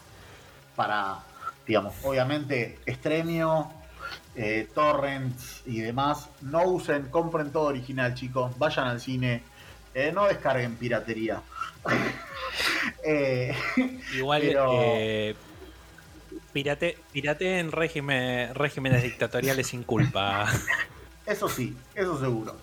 [0.75, 1.19] para,
[1.65, 3.71] digamos, obviamente Estremio,
[4.35, 6.27] eh, Torrents y demás.
[6.41, 9.41] No usen, compren todo original chicos, vayan al cine,
[9.93, 11.41] eh, no descarguen piratería.
[13.05, 13.53] Eh,
[14.15, 15.35] Igual, Pero- eh,
[16.51, 20.47] pirate, pirate en régimen, regímenes dictatoriales sin culpa.
[21.25, 22.55] Eso sí, eso seguro.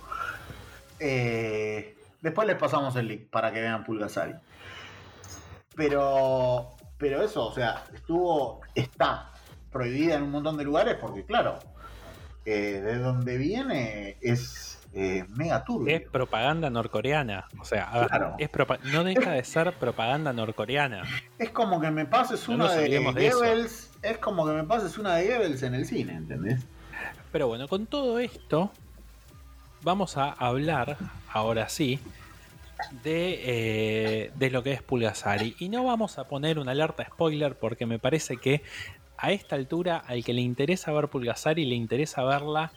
[0.98, 4.34] Eh, después les pasamos el link para que vean Pulgasari.
[5.76, 9.30] Pero, pero eso, o sea, estuvo, está
[9.70, 11.60] prohibida en un montón de lugares porque, claro,
[12.44, 15.94] eh, de donde viene es eh, mega turbio.
[15.94, 17.46] Es propaganda norcoreana.
[17.60, 18.34] O sea, Claro.
[18.38, 18.50] es
[18.92, 21.02] no deja de ser propaganda norcoreana.
[21.38, 23.44] Es como que me pases No una de de eso.
[24.02, 26.66] Es como que me pases una de Goebbels en el cine, ¿entendés?
[27.30, 28.72] Pero bueno, con todo esto,
[29.82, 30.96] vamos a hablar,
[31.30, 32.00] ahora sí,
[33.02, 35.56] de, eh, de lo que es Pulgasari.
[35.58, 38.62] Y no vamos a poner una alerta spoiler porque me parece que
[39.18, 42.72] a esta altura, al que le interesa ver Pulgasari, le interesa verla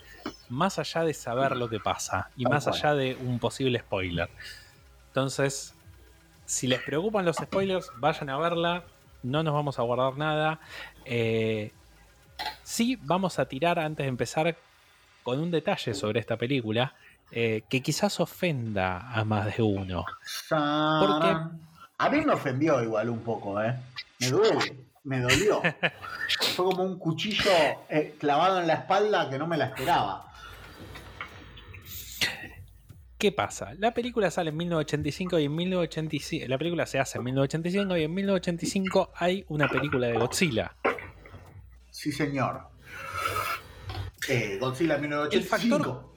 [0.49, 4.29] más allá de saber lo que pasa y más allá de un posible spoiler.
[5.07, 5.73] Entonces,
[6.45, 8.83] si les preocupan los spoilers, vayan a verla.
[9.21, 10.59] No nos vamos a guardar nada.
[11.05, 11.71] Eh,
[12.63, 14.55] sí, vamos a tirar antes de empezar
[15.23, 16.93] con un detalle sobre esta película
[17.31, 20.05] eh, que quizás ofenda a más de uno.
[21.97, 23.75] A mí me ofendió igual un poco, ¿eh?
[24.19, 25.61] Me duele, me dolió.
[26.55, 27.51] Fue como un cuchillo
[27.89, 30.25] eh, clavado en la espalda que no me la esperaba.
[33.17, 33.73] ¿Qué pasa?
[33.77, 38.03] La película sale en 1985 y en 1985 la película se hace en 1985 y
[38.03, 40.73] en 1985 hay una película de Godzilla.
[41.91, 42.61] Sí, señor.
[44.29, 46.15] Eh, Godzilla 1985.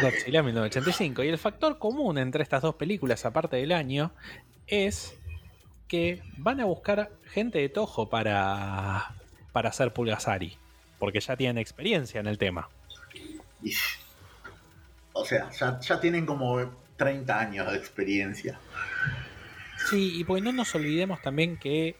[0.00, 1.24] Godzilla 1985.
[1.24, 4.12] Y el factor común entre estas dos películas, aparte del año,
[4.66, 5.18] es
[5.88, 9.14] que van a buscar gente de Toho para,
[9.52, 10.56] para hacer Pulgasari.
[10.98, 12.68] Porque ya tienen experiencia en el tema.
[15.12, 16.58] O sea, ya, ya tienen como
[16.96, 18.58] 30 años de experiencia.
[19.90, 21.96] Sí, y porque no nos olvidemos también que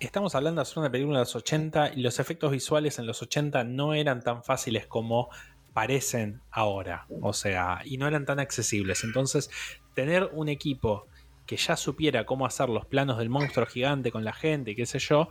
[0.00, 3.22] estamos hablando de hacer una película de los 80 y los efectos visuales en los
[3.22, 5.28] 80 no eran tan fáciles como
[5.72, 7.06] parecen ahora.
[7.20, 9.04] O sea, y no eran tan accesibles.
[9.04, 9.50] Entonces,
[9.94, 11.06] tener un equipo
[11.50, 14.86] que ya supiera cómo hacer los planos del monstruo gigante con la gente y qué
[14.86, 15.28] sé yo,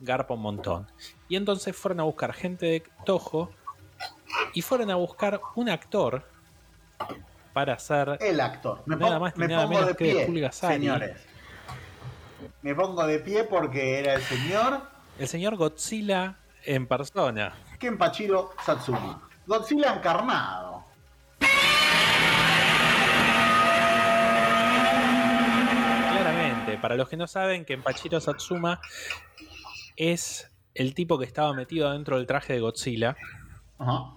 [0.00, 0.88] garpa un montón.
[1.28, 3.52] Y entonces fueron a buscar gente de Toho
[4.52, 6.26] y fueron a buscar un actor
[7.52, 8.82] para hacer El actor.
[8.84, 11.24] Me, Nada más me nada pongo menos de que pie, señores.
[12.62, 14.80] Me pongo de pie porque era el señor
[15.20, 17.54] el señor Godzilla en persona.
[17.78, 19.14] Kenpachiro Satsumi.
[19.46, 20.82] Godzilla encarnado.
[26.80, 28.80] Para los que no saben, que Pachiro Satsuma
[29.96, 33.16] es el tipo que estaba metido dentro del traje de Godzilla.
[33.78, 34.14] Ajá.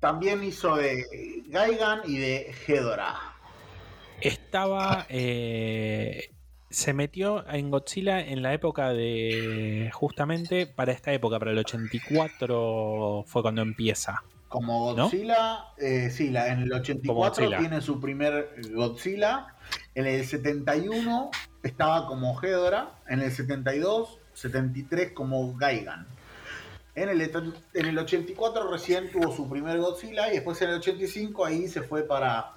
[0.00, 1.04] También hizo de
[1.48, 3.14] Gaigan y de Hedora.
[4.20, 5.06] Estaba.
[5.08, 6.30] eh,
[6.70, 9.90] se metió en Godzilla en la época de.
[9.92, 14.22] Justamente para esta época, para el 84 fue cuando empieza.
[14.48, 19.54] Como Godzilla, eh, sí, la, en el 84 tiene su primer Godzilla.
[19.94, 21.30] En el 71
[21.62, 22.90] estaba como Hedora.
[23.08, 26.06] En el 72, 73 como Gaigan.
[26.94, 27.20] En el,
[27.74, 31.82] en el 84 recién tuvo su primer Godzilla y después en el 85 ahí se
[31.82, 32.54] fue para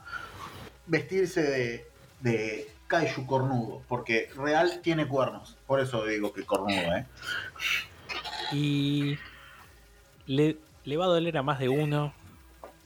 [0.88, 1.86] vestirse
[2.22, 5.56] de, Kaiju cornudo, porque real tiene cuernos.
[5.66, 7.06] Por eso digo que cornudo, ¿eh?
[8.52, 9.18] Y
[10.26, 12.14] le, le va a doler a más de uno.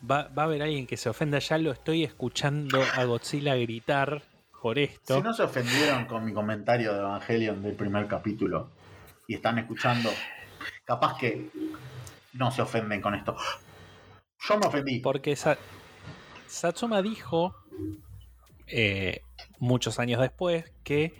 [0.09, 1.39] Va, va, a haber alguien que se ofenda.
[1.39, 4.21] Ya lo estoy escuchando a Godzilla gritar
[4.65, 5.17] por esto.
[5.17, 8.71] Si no se ofendieron con mi comentario de Evangelion del primer capítulo
[9.27, 10.09] y están escuchando,
[10.83, 11.51] capaz que
[12.33, 13.37] no se ofenden con esto.
[14.39, 15.01] Yo me ofendí.
[15.01, 15.37] Porque
[16.47, 17.55] Satsuma dijo
[18.65, 19.21] eh,
[19.59, 21.13] muchos años después que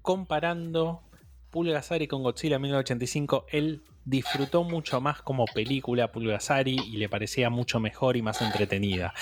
[0.00, 1.02] comparando
[1.50, 7.80] Pulgasari con Godzilla 1985, él disfrutó mucho más como película Pulgasari y le parecía mucho
[7.80, 9.12] mejor y más entretenida.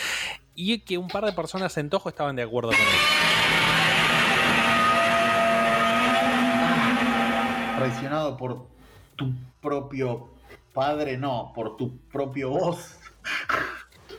[0.54, 2.86] Y que un par de personas en Tojo estaban de acuerdo con él.
[7.76, 8.66] Traicionado por
[9.16, 10.28] tu propio
[10.72, 12.98] padre, no, por tu propio voz.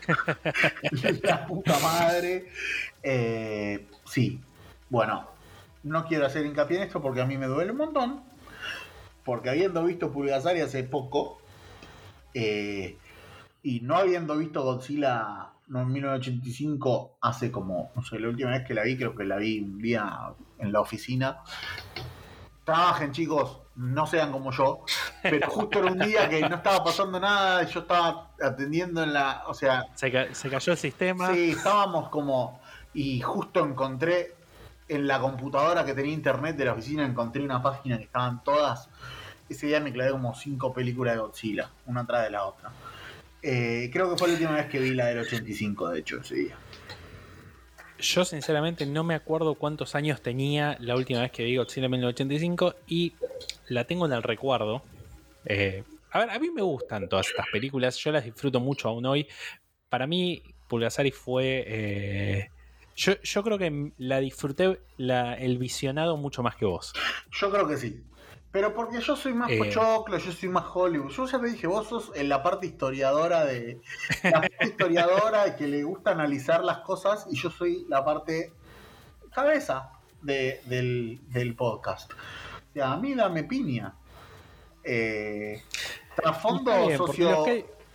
[1.23, 2.49] La puta madre.
[3.01, 4.41] Eh, sí,
[4.89, 5.27] bueno,
[5.83, 8.23] no quiero hacer hincapié en esto porque a mí me duele un montón.
[9.23, 11.39] Porque habiendo visto Pulgasari hace poco
[12.33, 12.97] eh,
[13.61, 18.65] y no habiendo visto Godzilla no, en 1985 hace como, no sé, la última vez
[18.67, 21.39] que la vi, creo que la vi un día en la oficina.
[22.63, 24.85] Trabajen chicos, no sean como yo,
[25.21, 29.43] pero justo era un día que no estaba pasando nada, yo estaba atendiendo en la,
[29.47, 29.85] o sea...
[29.95, 31.33] Se, se cayó el sistema.
[31.33, 32.61] Sí, estábamos como,
[32.93, 34.35] y justo encontré
[34.87, 38.89] en la computadora que tenía internet de la oficina encontré una página que estaban todas.
[39.49, 42.71] Ese día me clavé como cinco películas de Godzilla, una atrás de la otra.
[43.43, 46.35] Eh, creo que fue la última vez que vi la del 85, de hecho, ese
[46.35, 46.57] día.
[47.99, 51.91] Yo sinceramente no me acuerdo cuántos años tenía la última vez que vi Godzilla en
[51.91, 53.13] 1985 y
[53.67, 54.81] la tengo en el recuerdo.
[55.45, 59.05] Eh, a ver, a mí me gustan todas estas películas, yo las disfruto mucho aún
[59.05, 59.27] hoy.
[59.89, 62.49] Para mí, Pulgasari fue eh,
[62.95, 66.93] yo, creo que la disfruté el visionado mucho más que vos.
[67.31, 68.03] Yo creo que sí.
[68.53, 71.09] Pero porque yo soy más eh, pochoclo, yo soy más Hollywood.
[71.09, 73.81] Yo ya te dije, vos sos en la parte historiadora de.
[74.23, 78.53] La parte historiadora que le gusta analizar las cosas y yo soy la parte
[79.31, 82.13] cabeza del, podcast.
[82.13, 83.95] O sea, a mí dame piña.
[84.83, 85.63] Eh,
[86.15, 87.45] trasfondo socio.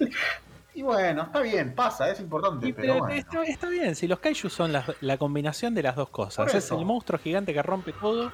[0.79, 2.73] Y bueno, está bien, pasa, es importante.
[2.73, 3.43] pero, bueno.
[3.45, 6.55] está, bien, si los kaiju son la, combinación de las dos cosas.
[6.55, 8.31] Es el monstruo gigante que rompe todo.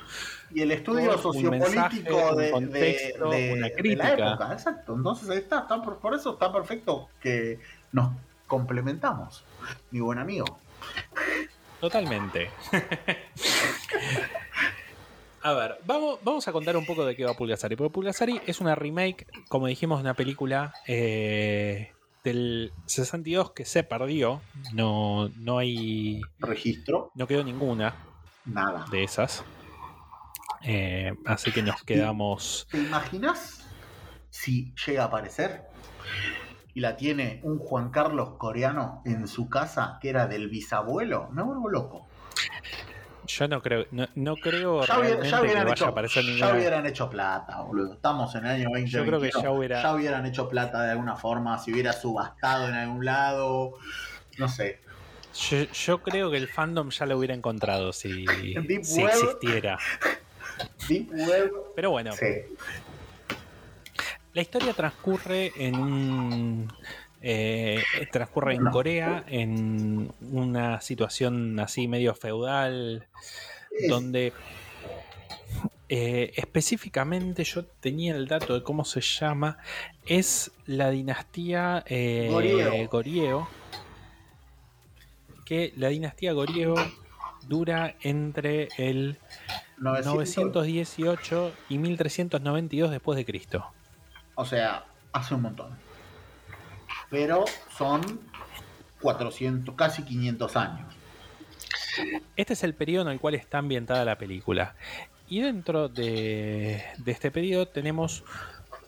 [0.53, 4.15] Y el estudio sociopolítico de, una crítica.
[4.15, 4.95] la época, exacto.
[4.95, 7.61] Entonces ahí está, por, eso está perfecto que
[7.93, 8.13] nos
[8.47, 9.43] complementamos,
[9.91, 10.45] mi buen amigo.
[11.81, 12.51] Totalmente.
[15.41, 17.75] A ver, vamos, vamos a contar un poco de qué va Pulgasari.
[17.75, 23.85] Porque Pulgasari es una remake, como dijimos, de una película eh, del 62 que se
[23.85, 24.41] perdió.
[24.73, 26.23] No, no hay.
[26.39, 27.13] Registro.
[27.15, 27.95] No quedó ninguna.
[28.47, 28.87] Nada.
[28.91, 29.45] De esas.
[30.63, 32.67] Eh, así que nos quedamos.
[32.71, 33.65] ¿Te imaginas
[34.31, 35.63] si llega a aparecer?
[36.73, 41.29] Y la tiene un Juan Carlos coreano en su casa que era del bisabuelo.
[41.31, 42.09] Me vuelvo loco.
[43.37, 46.47] Yo no creo, no, creo ya, realmente ya que vaya hecho, a aparecer ninguna...
[46.47, 47.95] Ya hubieran hecho plata, boludo.
[47.95, 48.91] Estamos en el año 2020.
[48.91, 49.83] Yo creo que ya, hubiera...
[49.83, 53.75] ya hubieran hecho plata de alguna forma, si hubiera subastado en algún lado,
[54.39, 54.81] no sé.
[55.35, 58.25] Yo, creo que el fandom ya lo hubiera encontrado si,
[58.83, 59.79] si existiera.
[60.89, 61.53] Deep Web.
[61.75, 62.13] Pero bueno.
[62.13, 62.27] Sí.
[64.33, 66.73] La historia transcurre en un
[67.27, 67.83] eh,
[68.13, 73.07] transcurre en Corea, en una situación así medio feudal,
[73.89, 74.35] donde
[75.89, 79.57] eh, específicamente yo tenía el dato de cómo se llama,
[80.05, 82.29] es la dinastía eh,
[82.91, 83.49] Goryeo.
[85.47, 86.75] que la dinastía Goryeo
[87.49, 89.17] dura entre el
[89.79, 93.65] 918 y 1392 después de Cristo.
[94.35, 94.85] O sea,
[95.15, 95.94] hace un montón
[97.15, 97.45] pero
[97.79, 98.03] son
[99.01, 100.93] 400, casi 500 años.
[102.35, 104.75] Este es el periodo en el cual está ambientada la película.
[105.29, 108.25] Y dentro de, este periodo tenemos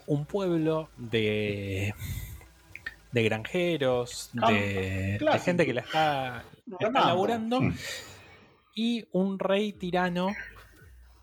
[0.08, 1.94] un pueblo de,
[3.12, 6.44] de granjeros, de, gente que la está,
[6.80, 7.60] elaborando
[8.74, 10.34] y un rey tirano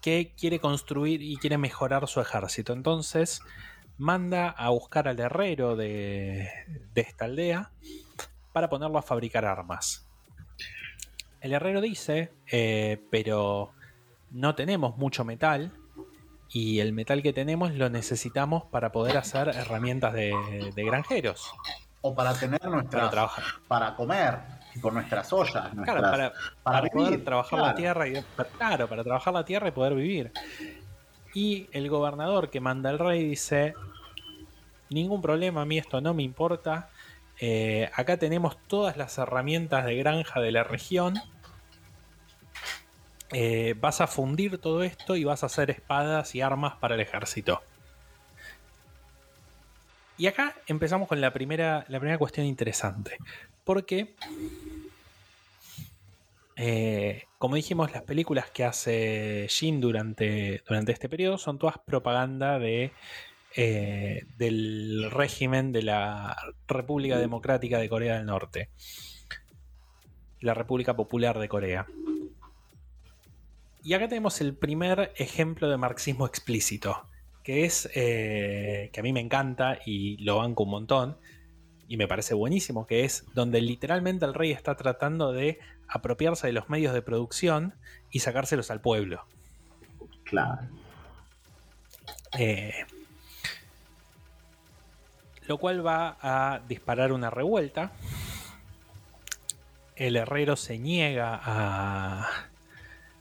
[0.01, 2.71] que quiere construir y quiere mejorar su ejército.
[2.71, 3.41] Entonces
[3.97, 6.49] manda a buscar al herrero de,
[6.95, 7.71] esta aldea
[8.51, 10.07] para ponerlo a fabricar armas.
[11.41, 13.73] El herrero dice, eh, pero
[14.31, 15.73] no tenemos mucho metal
[16.49, 20.33] y el metal que tenemos lo necesitamos para poder hacer herramientas de,
[20.75, 21.51] granjeros.
[22.01, 23.09] O para tener nuestra...
[23.09, 23.29] Para,
[23.67, 24.39] para comer
[24.81, 25.69] con nuestras ollas.
[25.83, 26.33] claro,
[26.63, 28.13] para, poder trabajar la tierra y
[28.57, 30.31] claro, para trabajar la tierra y poder vivir.
[31.33, 33.73] Y el gobernador que manda el rey dice:
[34.89, 36.89] Ningún problema, a mí esto no me importa.
[37.39, 41.15] Eh, acá tenemos todas las herramientas de granja de la región.
[43.31, 47.01] Eh, vas a fundir todo esto y vas a hacer espadas y armas para el
[47.01, 47.63] ejército.
[50.17, 53.17] Y acá empezamos con la primera, la primera cuestión interesante.
[53.63, 54.13] Porque,
[56.55, 62.59] eh, como dijimos, las películas que hace Shin durante, durante este periodo son todas propaganda
[62.59, 62.91] de,
[63.55, 66.35] eh, del régimen de la
[66.67, 68.69] República Democrática de Corea del Norte.
[70.41, 71.87] La República Popular de Corea.
[73.83, 77.07] Y acá tenemos el primer ejemplo de marxismo explícito,
[77.43, 81.17] que es eh, que a mí me encanta y lo banco un montón,
[81.87, 85.59] y me parece buenísimo, que es donde literalmente el rey está tratando de
[85.93, 87.75] apropiarse de los medios de producción
[88.09, 89.25] y sacárselos al pueblo.
[90.23, 90.67] Claro.
[92.37, 92.73] Eh,
[95.47, 97.91] lo cual va a disparar una revuelta.
[99.95, 102.27] El herrero se niega a,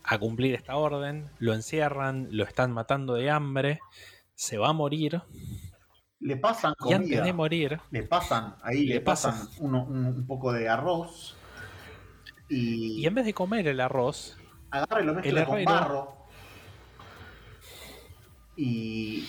[0.05, 3.81] a cumplir esta orden, lo encierran, lo están matando de hambre,
[4.35, 5.23] se va a morir
[6.23, 6.99] le pasan comida.
[6.99, 7.81] Y antes de morir.
[7.91, 11.37] Le pasan, ahí le, pasan, un, poco de arroz.
[12.49, 14.37] Y, y en vez de comer el arroz,
[14.71, 16.17] agarra y lo mezcla con barro.
[18.57, 19.29] Y,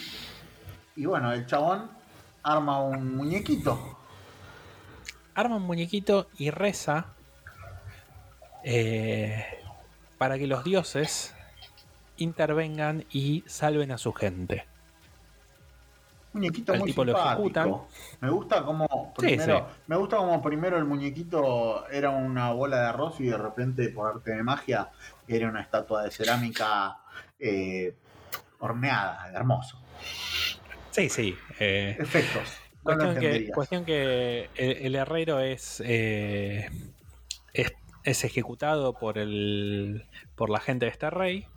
[0.95, 1.89] y bueno, el chabón
[2.43, 3.99] arma un muñequito.
[5.36, 7.14] Arma un muñequito y reza
[8.64, 9.45] eh,
[10.18, 11.34] para que los dioses
[12.18, 14.66] intervengan y salven a su gente
[16.34, 17.88] muñequito muy tipo simpático.
[18.19, 23.19] Me gusta como primero, me gusta como primero el muñequito era una bola de arroz
[23.19, 24.89] y de repente por arte de magia
[25.27, 26.97] era una estatua de cerámica
[27.39, 27.95] eh,
[28.59, 29.79] horneada, hermoso.
[30.91, 31.36] Sí, sí.
[31.59, 32.59] Eh, Efectos.
[33.53, 36.69] Cuestión que, el, herrero es, eh,
[37.53, 37.73] es,
[38.03, 40.05] es ejecutado por el
[40.36, 41.47] por la gente de este rey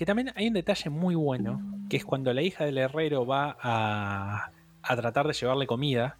[0.00, 3.54] que también hay un detalle muy bueno, que es cuando la hija del herrero va
[3.60, 4.50] a,
[4.96, 6.16] tratar de llevarle comida,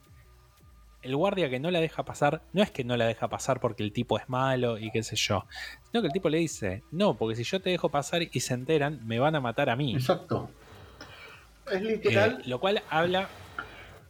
[1.01, 3.83] el guardia que no la deja pasar, no es que no la deja pasar porque
[3.83, 5.47] el tipo es malo y qué sé yo,
[5.91, 8.53] sino que el tipo le dice, no, porque si yo te dejo pasar y se
[8.53, 9.95] enteran, me van a matar a mí.
[9.95, 10.51] Exacto.
[11.73, 12.43] Es literal.
[12.45, 13.31] Eh, lo cual habla...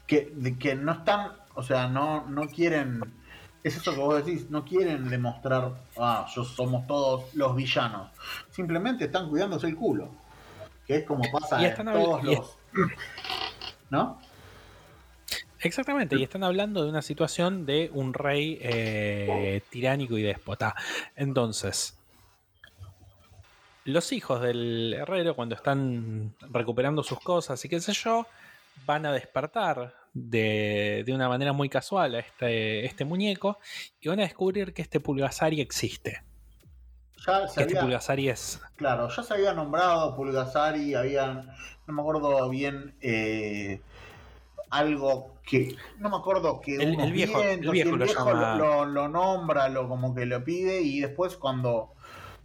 [0.09, 3.03] Que, de que no están, o sea, no, no quieren
[3.63, 8.11] es eso que vos decís, no quieren demostrar, ah, yo somos todos los villanos.
[8.51, 10.09] Simplemente están cuidándose el culo.
[10.87, 12.57] Que es como pasa en todos los.
[13.91, 14.19] ¿No?
[15.63, 20.75] Exactamente, y están hablando de una situación de un rey eh, tiránico y déspota.
[21.17, 21.99] Entonces,
[23.85, 28.27] los hijos del herrero, cuando están recuperando sus cosas y qué sé yo,
[28.87, 33.59] van a despertar de, una manera muy casual a este, este, muñeco
[34.01, 36.23] y van a descubrir que este Pulgasari existe.
[37.27, 38.61] Ya se este Pulgasari es.
[38.77, 41.51] Claro, ya se había nombrado Pulgasari, habían.
[41.87, 42.95] No me acuerdo bien.
[43.01, 43.81] Eh,
[44.71, 45.77] algo que.
[45.99, 50.81] No me acuerdo que el, viejo, el viejo, lo, nombra, lo, como que lo pide,
[50.81, 51.93] y después cuando.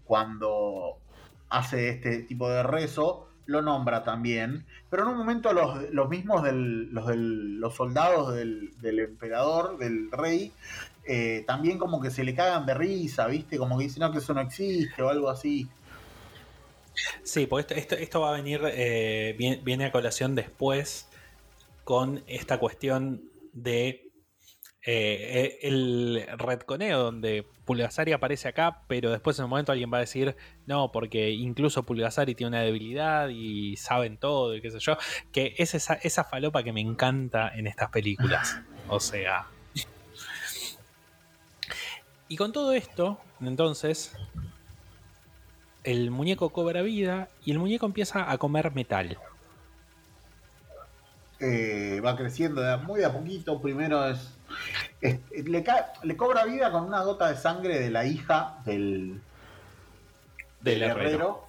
[0.03, 0.99] Cuando
[1.49, 6.43] hace este tipo de rezo lo nombra también, pero en un momento los, los mismos
[6.43, 10.52] del, los, del, los soldados del, del, emperador, del rey,
[11.06, 13.58] eh, también como que se le cagan de risa, ¿viste?
[13.58, 15.68] Como que dicen, no, que eso no existe o algo así.
[17.24, 21.08] Sí, pues esto, esto, va a venir, eh, viene a colación después
[21.84, 23.22] con esta cuestión
[23.54, 24.05] de
[24.86, 30.02] eh, el redconeo donde Pulgasari aparece acá, pero después en un momento alguien va a
[30.02, 30.36] decir,
[30.68, 34.98] no, porque incluso Pulgasari tiene una debilidad y saben todo y qué sé yo,
[35.32, 38.60] que es esa, esa falopa que me encanta en estas películas.
[38.88, 39.48] O sea...
[42.28, 44.16] Y con todo esto, entonces,
[45.84, 49.18] el muñeco cobra vida y el muñeco empieza a comer metal.
[51.40, 53.62] Eh, va creciendo muy a poquito.
[53.62, 54.36] Primero es
[55.01, 59.22] le, cobra vida con una gota de sangre de la hija del,
[60.62, 61.45] del, herrero.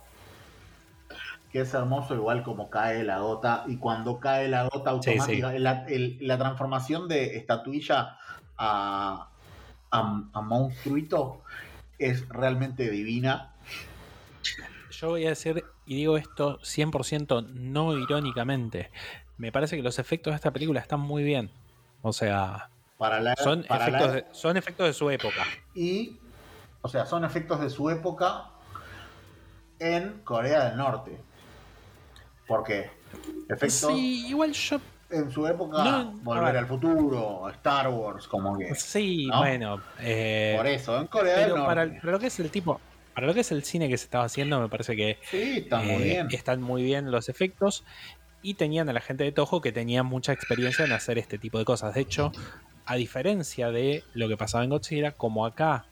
[1.50, 3.64] Que es hermoso, igual como cae la gota.
[3.66, 8.18] Y cuando cae la gota automática, La, transformación de estatuilla
[8.59, 9.30] a,
[9.90, 11.42] a, a monstruito
[11.98, 13.52] es realmente divina.
[14.90, 18.90] Yo voy a decir, y digo esto 100% no irónicamente,
[19.38, 21.50] me parece que los efectos de esta película están muy bien.
[22.02, 22.70] O sea,
[23.42, 25.44] son, efectos de, son efectos de su época.
[25.74, 26.18] Y,
[26.82, 28.51] o sea, son efectos de su época
[29.78, 31.18] en Corea del Norte.
[32.47, 32.90] ¿Por qué?
[33.49, 33.92] Efectos.
[33.92, 34.80] Sí, igual yo.
[35.09, 38.74] En su época, Volver al Futuro, Star Wars, como que.
[38.74, 39.80] Sí, bueno.
[40.01, 41.64] Eh, Por eso, en Corea del Norte.
[41.64, 42.80] Para, para lo que es el tipo.
[43.14, 45.90] Para lo que es el cine que se estaba haciendo, me parece que sí, muy
[45.90, 46.28] eh, bien.
[46.32, 47.84] están muy bien los efectos
[48.42, 51.59] y tenían a la gente de Toho que tenía mucha experiencia en hacer este tipo
[51.59, 51.94] de cosas.
[51.94, 52.30] De hecho,
[52.87, 55.87] a diferencia de lo que pasaba en Godzilla, como acá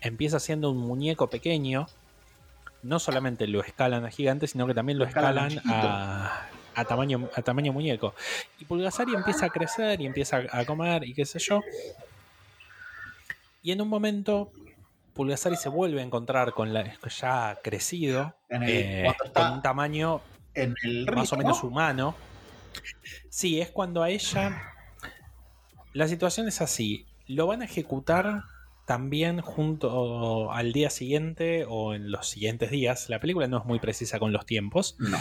[0.00, 1.86] empieza siendo un muñeco pequeño,
[2.82, 7.72] no solamente lo escalan a gigante, sino que también lo escalan, a, tamaño, a tamaño
[7.72, 8.14] muñeco.
[8.58, 11.60] Y Pulgasari empieza a crecer y empieza a comer y qué sé yo.
[13.62, 14.50] Y en un momento
[15.14, 20.22] Pulgasari se vuelve a encontrar con la ya crecido, eh, con un tamaño
[20.54, 22.14] en el más o menos humano.
[23.28, 24.77] Sí, es cuando a ella.
[25.92, 27.06] La situación es así.
[27.26, 28.42] Lo van a ejecutar
[28.86, 33.08] también junto al día siguiente o en los siguientes días.
[33.08, 34.96] La película no es muy precisa con los tiempos.
[34.98, 35.18] No.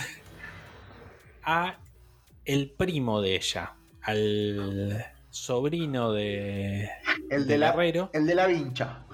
[1.43, 1.79] A
[2.45, 3.73] el primo de ella.
[4.01, 6.89] Al sobrino de.
[7.29, 7.71] El de la,
[8.13, 9.05] El de la vincha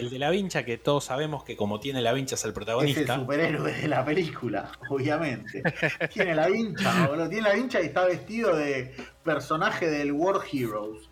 [0.00, 3.00] el de la vincha, que todos sabemos que como tiene la vincha es el protagonista.
[3.00, 5.62] Es el superhéroe de la película, obviamente.
[6.12, 7.28] tiene la vincha, boludo.
[7.28, 11.08] Tiene la vincha y está vestido de personaje del World Heroes.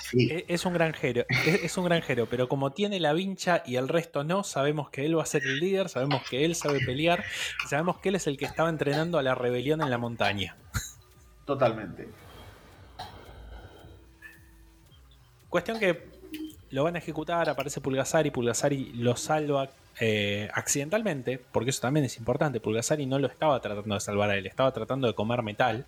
[0.00, 0.28] Sí.
[0.30, 4.24] E, es, un granjero, es, un granjero, pero como tiene la vincha y el resto
[4.24, 7.24] no, sabemos que él va a ser el líder, sabemos que él sabe pelear,
[7.64, 10.56] y sabemos que él es el que estaba entrenando a la rebelión en la montaña.
[11.44, 12.08] Totalmente.
[15.48, 16.08] Cuestión que
[16.70, 22.16] lo van a ejecutar, aparece Pulgasari, Pulgasari lo salva eh, accidentalmente, porque eso también es
[22.16, 22.58] importante.
[22.58, 25.86] Pulgasari no lo estaba tratando de salvar a él, estaba tratando de comer metal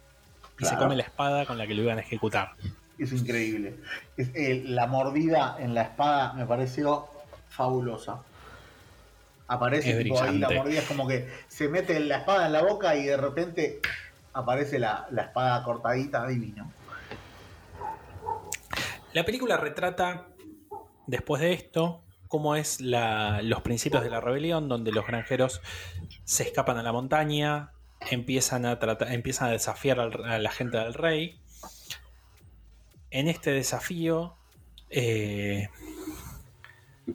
[0.58, 2.52] y se come la espada con la que lo iban a ejecutar.
[2.98, 3.76] Es increíble.
[4.16, 7.06] Eh, la mordida en la espada me pareció
[7.48, 8.22] fabulosa.
[9.48, 13.04] Aparece ahí la mordida, es como que se mete la espada en la boca y
[13.04, 13.80] de repente
[14.32, 16.70] aparece la, la espada cortadita, divino.
[19.12, 20.26] La película retrata
[21.06, 25.60] después de esto, cómo es los principios de la rebelión, donde los granjeros
[26.24, 27.70] se escapan a la montaña,
[28.00, 28.78] empiezan a,
[29.08, 31.38] empiezan a desafiar a la gente del rey.
[33.10, 34.36] En este desafío
[34.90, 35.68] eh,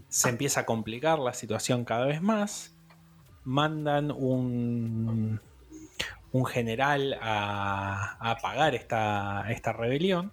[0.10, 2.76] se empieza a complicar la situación cada vez más.
[3.44, 5.42] Mandan un,
[6.32, 10.32] un general a, apagar esta, esta rebelión.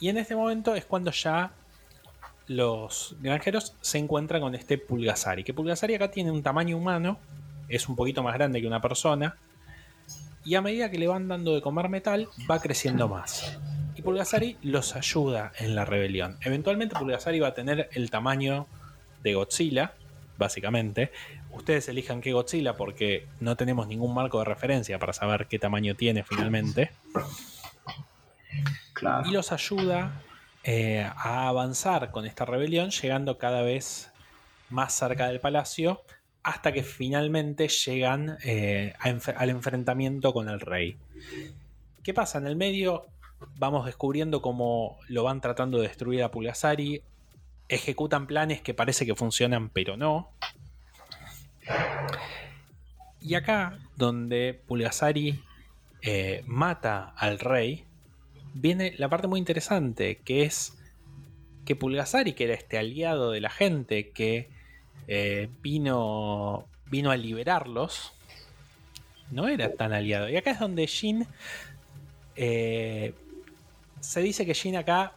[0.00, 1.52] Y en este momento es cuando ya
[2.46, 5.44] los granjeros se encuentran con este Pulgasari.
[5.44, 7.18] Que Pulgasari acá tiene un tamaño humano,
[7.68, 9.36] es un poquito más grande que una persona.
[10.44, 13.58] Y a medida que le van dando de comer metal, va creciendo más.
[13.96, 16.36] Y Pulgasari los ayuda en la rebelión.
[16.42, 18.66] Eventualmente Pulgasari va a tener el tamaño
[19.22, 19.94] de Godzilla,
[20.36, 21.12] básicamente.
[21.52, 25.94] Ustedes elijan qué Godzilla porque no tenemos ningún marco de referencia para saber qué tamaño
[25.94, 26.90] tiene finalmente.
[29.24, 30.22] Y los ayuda
[30.62, 34.10] eh, a avanzar con esta rebelión, llegando cada vez
[34.70, 36.02] más cerca del palacio,
[36.44, 40.96] hasta que finalmente llegan eh, al enfrentamiento con el rey.
[42.02, 42.38] ¿Qué pasa?
[42.38, 43.06] En el medio
[43.56, 47.02] vamos descubriendo cómo lo van tratando de destruir a Pulgasari,
[47.68, 50.30] ejecutan planes que parece que funcionan, pero no.
[53.20, 55.42] Y acá, donde Pulgasari
[56.02, 57.84] eh, mata al rey,
[58.52, 60.76] viene la parte muy interesante, que es
[61.64, 64.50] que Pulgasari, que era este aliado de la gente que
[65.08, 68.12] eh, vino, vino a liberarlos,
[69.30, 70.28] no era tan aliado.
[70.28, 71.26] Y acá es donde Jin
[72.36, 73.14] eh,
[74.00, 75.12] se dice que Jin acá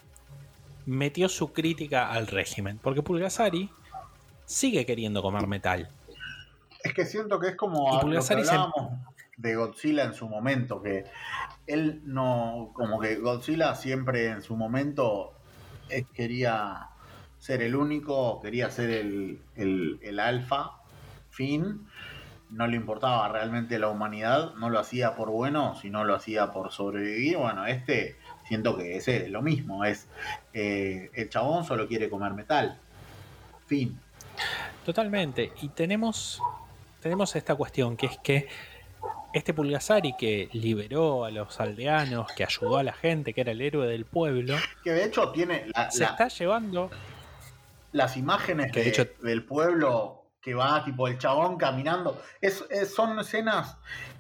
[0.86, 3.70] metió su crítica al régimen, porque Pulgasari
[4.46, 5.90] sigue queriendo comer metal.
[6.84, 8.00] Es que siento que es como
[9.38, 11.06] de Godzilla en su momento, que
[11.68, 15.34] él no, como que Godzilla siempre en su momento
[15.90, 16.88] eh, quería
[17.40, 20.72] ser el único, quería ser el, el, alfa,
[21.30, 21.88] fin,
[22.50, 26.72] no le importaba realmente la humanidad, no lo hacía por bueno, sino lo hacía por
[26.72, 27.38] sobrevivir.
[27.38, 28.16] Bueno, este
[28.48, 30.08] siento que es lo mismo, es
[30.54, 32.80] eh, el chabón solo quiere comer metal,
[33.66, 34.00] fin.
[34.86, 35.52] Totalmente.
[35.62, 36.42] Y tenemos,
[37.02, 38.48] tenemos esta cuestión, que es que
[39.34, 43.62] este Pulgasari que liberó a los aldeanos, que ayudó a la gente, que era el
[43.62, 44.56] héroe del pueblo.
[44.84, 45.66] Que de hecho tiene.
[45.90, 46.90] se está llevando.
[47.92, 50.18] Las imágenes que del pueblo
[50.48, 52.22] que va, tipo el chabón caminando.
[52.40, 52.64] Es,
[52.94, 53.76] son escenas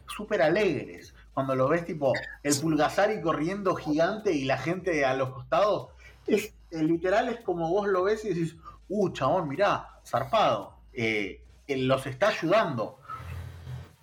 [0.07, 1.13] súper alegres.
[1.33, 2.11] Cuando lo ves, tipo,
[2.43, 5.89] el Pulgasari corriendo gigante y la gente a los costados.
[6.25, 8.57] Es, literal es como vos lo ves y decís,
[8.89, 10.73] uh, chabón, mirá, zarpado.
[10.91, 12.99] Eh, él los está ayudando.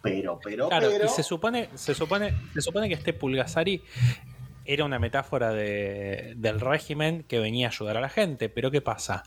[0.01, 1.07] Pero, pero, claro, pero.
[1.07, 3.83] Y se supone, se supone, se supone que este Pulgasari
[4.65, 8.49] era una metáfora del régimen que venía a ayudar a la gente.
[8.49, 9.25] Pero ¿qué pasa?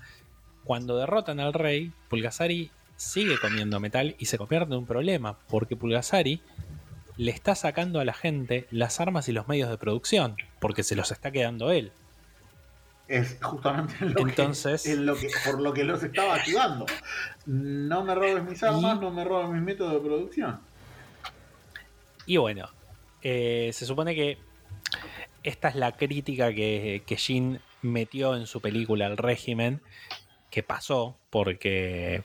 [0.67, 5.37] Cuando derrotan al rey, Pulgasari sigue comiendo metal y se convierte en un problema.
[5.47, 6.41] Porque Pulgasari
[7.15, 10.35] le está sacando a la gente las armas y los medios de producción.
[10.59, 11.91] Porque se los está quedando él
[13.07, 16.85] es justamente lo Entonces, que, lo que, por lo que los estaba ayudando.
[17.45, 20.59] No me robes mis armas, no me robes mis métodos de producción.
[22.25, 22.69] Y bueno,
[23.21, 24.37] eh, se supone que
[25.43, 29.81] esta es la crítica que, que Jin metió en su película al régimen,
[30.49, 32.23] que pasó porque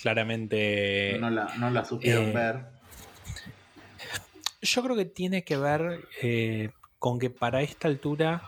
[0.00, 1.16] claramente...
[1.20, 2.64] No la, no la supieron eh, ver.
[4.62, 8.42] Yo creo que tiene que ver eh, con que para esta altura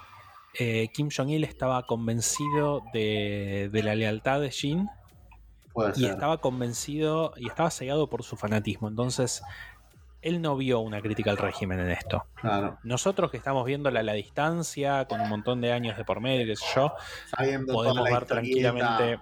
[0.55, 4.89] eh, Kim Jong-il estaba convencido de, la lealtad de Jin.
[5.97, 8.89] y estaba convencido y estaba cegado por su fanatismo.
[8.89, 9.43] Entonces,
[10.23, 12.25] él no vio una crítica al régimen en esto.
[12.83, 16.47] Nosotros que estamos viéndola a la distancia, con un montón de años de por medio,
[16.47, 16.93] qué sé yo,
[17.67, 19.19] podemos ver tranquilamente.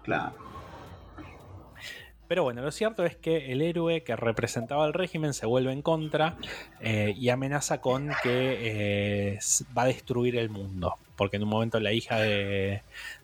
[2.28, 5.80] Pero bueno, lo cierto es que el héroe que representaba al régimen se vuelve en
[5.80, 6.36] contra
[6.78, 8.58] eh, y amenaza con que
[9.32, 9.38] eh,
[9.76, 10.96] va a destruir el mundo.
[11.16, 12.82] Porque en un momento la hija de,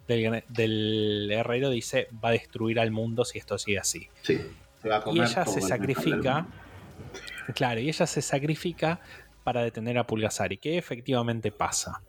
[0.08, 4.08] del, herrero dice va a destruir al mundo si esto sigue así.
[4.22, 4.40] Sí,
[4.80, 6.46] se va a comer y ella se sacrifica.
[7.54, 9.00] Claro, y ella se sacrifica
[9.42, 12.00] para detener a Pulgasari, que efectivamente pasa.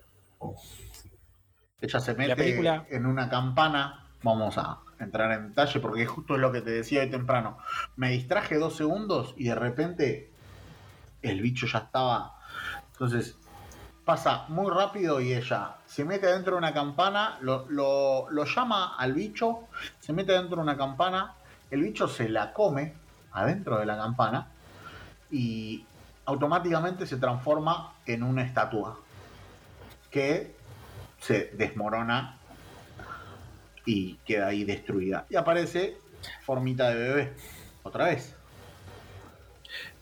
[1.82, 2.58] Ella se mete
[2.90, 7.02] en una campana, vamos a entrar en detalle porque justo es lo que te decía
[7.02, 7.58] hoy temprano.
[7.98, 10.32] Me distraje dos segundos y de repente
[11.22, 12.40] el bicho ya estaba.
[12.94, 13.38] Entonces
[14.06, 19.14] pasa muy rápido y ella se mete dentro de una campana, lo, lo, llama al
[19.14, 19.68] bicho,
[20.00, 21.34] se mete dentro de una campana,
[21.72, 22.94] el bicho se la come
[23.32, 24.52] adentro de la campana
[25.32, 25.86] y
[26.26, 28.99] automáticamente se transforma en una estatua
[30.11, 30.55] que
[31.19, 32.38] se desmorona
[33.86, 35.26] y queda ahí destruida.
[35.30, 35.97] Y aparece
[36.41, 37.34] formita de bebé,
[37.84, 38.36] otra vez.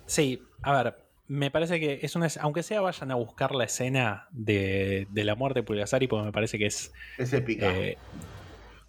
[0.05, 0.97] Sí, a ver,
[1.27, 2.27] me parece que es una.
[2.41, 6.57] Aunque sea, vayan a buscar la escena de, la muerte de Pulgasari, porque me parece
[6.57, 6.93] que es.
[7.17, 7.73] Es épica.
[7.73, 7.97] Eh,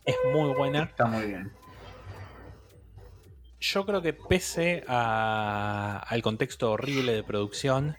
[0.04, 0.84] es muy buena.
[0.84, 1.50] Está muy bien.
[3.66, 7.96] Yo creo que pese al contexto horrible de producción,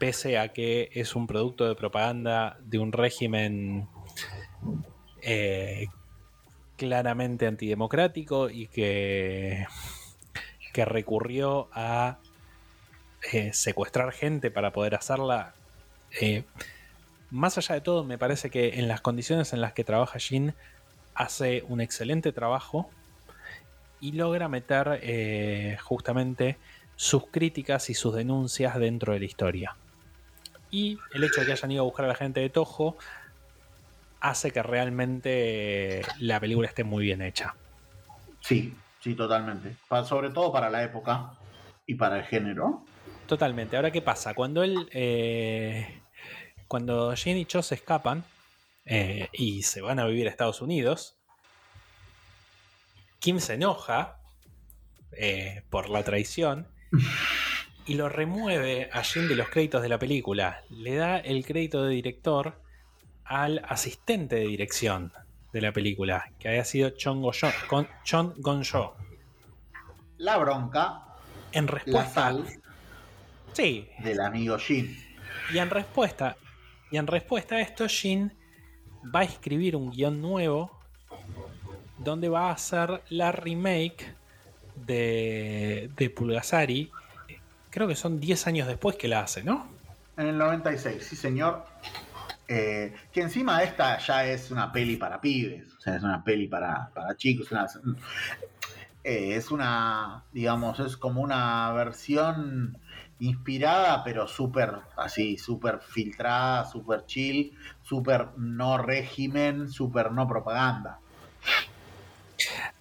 [0.00, 3.88] pese a que es un producto de propaganda de un régimen
[5.22, 5.86] eh,
[6.76, 9.68] claramente antidemocrático y que,
[10.74, 12.18] recurrió a
[13.32, 15.54] eh, secuestrar gente para poder hacerla.
[16.20, 16.42] Eh,
[17.30, 20.52] más allá de todo, me parece que en las condiciones en las que trabaja Jin
[21.14, 22.90] hace un excelente trabajo
[24.06, 26.58] y logra meter eh, justamente
[26.94, 29.76] sus críticas y sus denuncias dentro de la historia.
[30.70, 32.96] Y el hecho de que hayan ido a buscar a la gente de Tojo
[34.20, 37.56] hace que realmente la película esté muy bien hecha.
[38.40, 39.74] Sí, sí, totalmente.
[40.04, 41.32] sobre todo para la época
[41.84, 42.84] y para el género.
[43.26, 43.74] Totalmente.
[43.74, 44.34] Ahora, ¿qué pasa?
[44.34, 44.88] Cuando él.
[44.92, 46.00] Eh,
[46.68, 48.24] cuando Jin y Cho se escapan
[48.84, 51.15] eh, y se van a vivir a Estados Unidos,
[53.18, 54.18] Kim se enoja
[55.12, 56.68] eh, por la traición
[57.86, 60.62] y lo remueve a Jin de los créditos de la película.
[60.70, 62.60] Le da el crédito de director
[63.24, 65.12] al asistente de dirección
[65.52, 68.96] de la película, que había sido Chon, Gonjo.
[70.18, 71.02] La bronca.
[71.52, 72.36] En respuesta.
[73.52, 73.88] sí.
[74.00, 74.96] Del amigo Jin.
[75.52, 76.36] Y en respuesta.
[76.90, 78.32] Y en respuesta a esto, Jin
[79.14, 80.78] va a escribir un guion nuevo
[81.98, 84.14] donde va a hacer la remake
[84.86, 86.90] de, de Pulgasari.
[87.70, 89.66] Creo que son 10 años después que la hace, ¿no?
[90.16, 91.64] En el 96, sí señor.
[92.48, 96.46] Eh, que encima esta ya es una peli para pibes, o sea, es una peli
[96.46, 97.48] para, chicos,
[99.02, 102.78] eh, es una, digamos, es como una versión
[103.18, 111.00] inspirada, pero súper así, súper filtrada, súper chill, súper no régimen, súper no propaganda.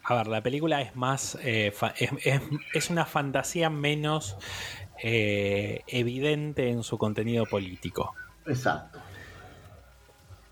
[0.04, 1.38] A ver, la película es más.
[1.42, 1.74] Eh,
[2.74, 4.38] es, una fantasía menos
[5.02, 8.14] eh, evidente en su contenido político.
[8.46, 9.00] Exacto.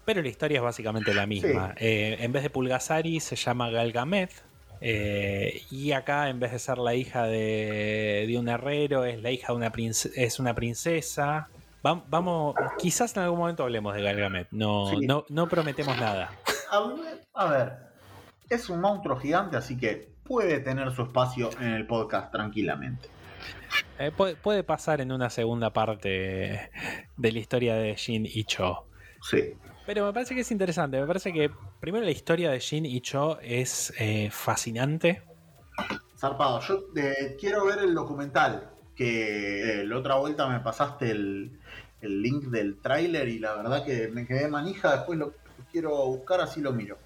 [0.05, 1.73] Pero la historia es básicamente la misma.
[1.77, 4.31] Eh, en vez de Pulgasari se llama Galgamet.
[4.81, 9.57] y acá, en vez de ser la hija de, un herrero, es la hija de
[9.57, 9.71] una
[10.15, 11.47] es una princesa.
[11.81, 14.47] vamos, quizás en algún momento hablemos de Galgamet.
[14.51, 16.31] No, no, no prometemos nada.
[17.33, 17.92] a ver,
[18.49, 23.09] es un monstruo gigante, así que puede tener su espacio en el podcast tranquilamente.
[23.99, 26.69] Eh, puede, pasar en una segunda parte
[27.17, 28.85] de la historia de Jin y Cho.
[29.21, 29.53] Sí.
[29.85, 30.99] Pero me parece que es interesante.
[30.99, 35.21] Me parece que primero la historia de Jin y Cho es eh, fascinante.
[36.17, 36.61] Zarpado.
[36.61, 38.69] Yo eh, quiero ver el documental.
[38.95, 41.59] Que la otra vuelta me pasaste el,
[42.01, 44.95] el link del tráiler y la verdad que me quedé manija.
[44.95, 45.33] Después lo
[45.71, 46.97] quiero buscar, así lo miro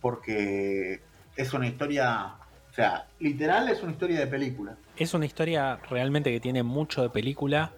[0.00, 1.00] porque
[1.36, 2.34] es una historia,
[2.70, 4.76] o sea, literal es una historia de película.
[4.96, 7.72] Es una historia realmente que tiene mucho de película,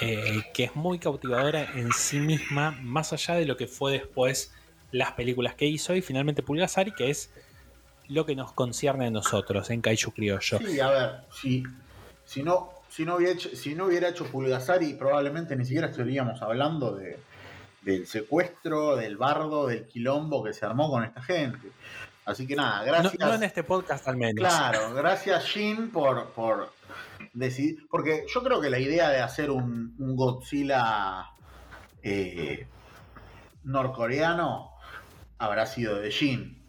[0.00, 4.52] eh, que es muy cautivadora en sí misma, más allá de lo que fue después
[4.90, 7.30] las películas que hizo y finalmente Pulgasari, que es
[8.08, 10.58] lo que nos concierne a nosotros en Kaiju Criollo.
[10.58, 11.62] Sí, a ver, si,
[12.24, 16.40] si, no, si, no hubiera hecho, si no hubiera hecho Pulgasari, probablemente ni siquiera estaríamos
[16.42, 17.18] hablando de,
[17.82, 21.68] del secuestro, del bardo, del quilombo que se armó con esta gente.
[22.24, 23.18] Así que nada, gracias.
[23.18, 24.38] No, en este podcast al menos.
[24.38, 26.72] Claro, gracias Shin por, por
[27.32, 27.86] decidir.
[27.90, 31.30] Porque yo creo que la idea de hacer un, Godzilla
[32.02, 32.66] eh,
[33.64, 34.70] norcoreano
[35.38, 36.62] habrá sido de Shin.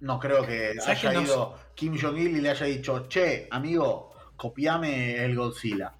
[0.00, 5.36] No creo que haya ido Kim Jong-il y le haya dicho, che, amigo, copiame el
[5.36, 5.92] Godzilla.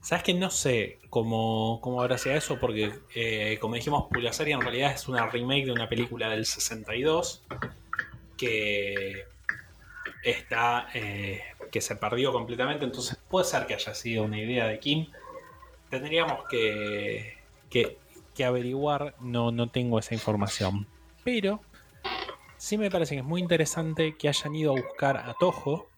[0.00, 2.58] ¿Sabes que no sé cómo, cómo habrá sido eso?
[2.58, 7.42] Porque, eh, como dijimos, Pulgasari en realidad es una remake de una película del 62
[8.38, 9.26] que
[10.24, 12.84] está eh, que se perdió completamente.
[12.86, 15.06] Entonces, puede ser que haya sido una idea de Kim.
[15.90, 17.36] Tendríamos que,
[17.68, 17.98] que,
[18.34, 20.86] que averiguar, no, no tengo esa información.
[21.24, 21.60] Pero
[22.56, 25.90] sí me parece que es muy interesante que hayan ido a buscar a Toho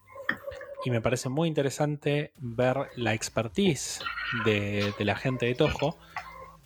[0.85, 4.01] y me parece muy interesante ver la expertise
[4.45, 5.97] de, la gente de Toho.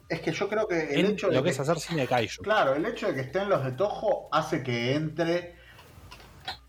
[0.10, 2.42] Es que yo creo que el hecho de lo que, es hacer cine de kaiju.
[2.42, 5.56] Claro, el hecho de que estén los de Toho hace que entre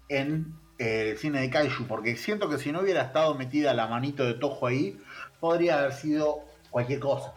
[0.09, 4.25] en el cine de kaiju, porque siento que si no hubiera estado metida la manito
[4.25, 4.99] de Toho ahí,
[5.41, 6.41] podría haber sido
[6.71, 7.33] cualquier cosa.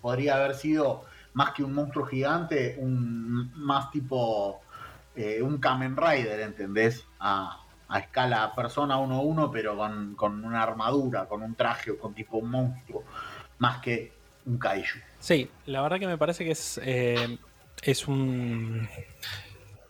[0.00, 4.60] Podría haber sido más que un monstruo gigante, un más tipo
[5.16, 7.04] eh, un Kamen Rider, ¿entendés?
[7.18, 9.76] Ah, a escala persona 1-1, pero
[10.16, 13.04] con, una armadura, con un traje o con tipo un monstruo,
[13.58, 14.12] más que
[14.44, 14.98] un kaiju.
[15.18, 17.38] Sí, la verdad que me parece que es, eh,
[17.82, 18.88] es un,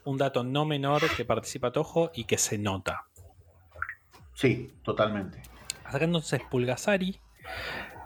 [0.03, 3.05] un dato no menor que participa Toho y que se nota.
[4.33, 5.41] Sí, totalmente.
[5.83, 7.19] Hasta acá entonces Pulgasari.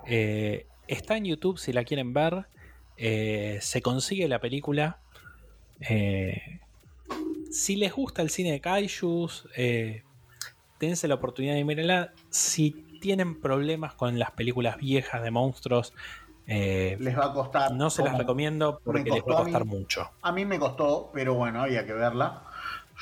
[0.07, 2.47] Eh, está en YouTube si la quieren ver.
[2.97, 4.99] Eh, se consigue la película
[7.51, 10.03] si les gusta el cine de kaijus, eh,
[10.79, 12.13] dense la oportunidad de mirarla.
[12.29, 12.71] Si
[13.01, 15.93] tienen problemas con las películas viejas de monstruos,
[16.47, 17.71] eh, les va a costar.
[17.73, 20.09] No se las recomiendo porque les va a costar mucho.
[20.21, 22.43] A mí me costó, pero bueno, había que verla.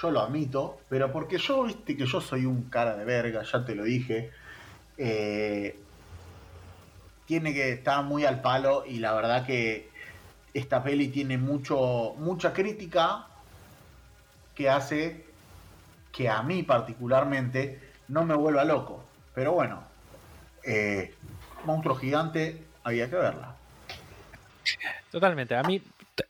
[0.01, 3.65] Yo lo admito, pero porque yo, viste que yo soy un cara de verga, ya
[3.65, 4.31] te lo dije.
[4.97, 5.77] Eh,
[7.25, 9.89] tiene que estar muy al palo y la verdad que
[10.53, 13.27] esta peli tiene mucho, mucha crítica,
[14.59, 15.23] que hace
[16.11, 17.79] que a mí particularmente
[18.09, 19.05] no me vuelva loco.
[19.33, 19.81] Pero bueno,
[20.65, 21.13] eh,
[21.63, 23.55] Monstruo Gigante había que verla.
[25.11, 25.81] Totalmente, a mí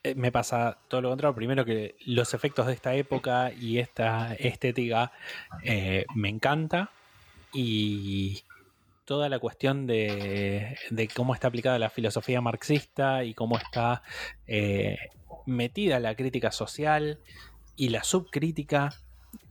[0.04, 1.34] eh, me pasa todo lo contrario.
[1.34, 5.12] Primero que los efectos de esta época y esta estética
[5.64, 6.92] eh, me encanta.
[7.52, 8.44] Y
[9.06, 10.78] toda la cuestión de,
[11.16, 14.04] cómo está aplicada la filosofía marxista y cómo está
[15.48, 17.18] metida la crítica social
[17.80, 18.94] y la subcrítica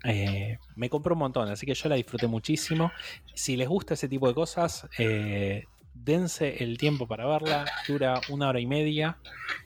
[0.04, 2.92] eh, me compró un montón, así que yo la disfruté muchísimo.
[3.34, 5.64] Si les gusta ese tipo de cosas, eh,
[5.94, 9.16] dense el tiempo para verla, dura una hora y media.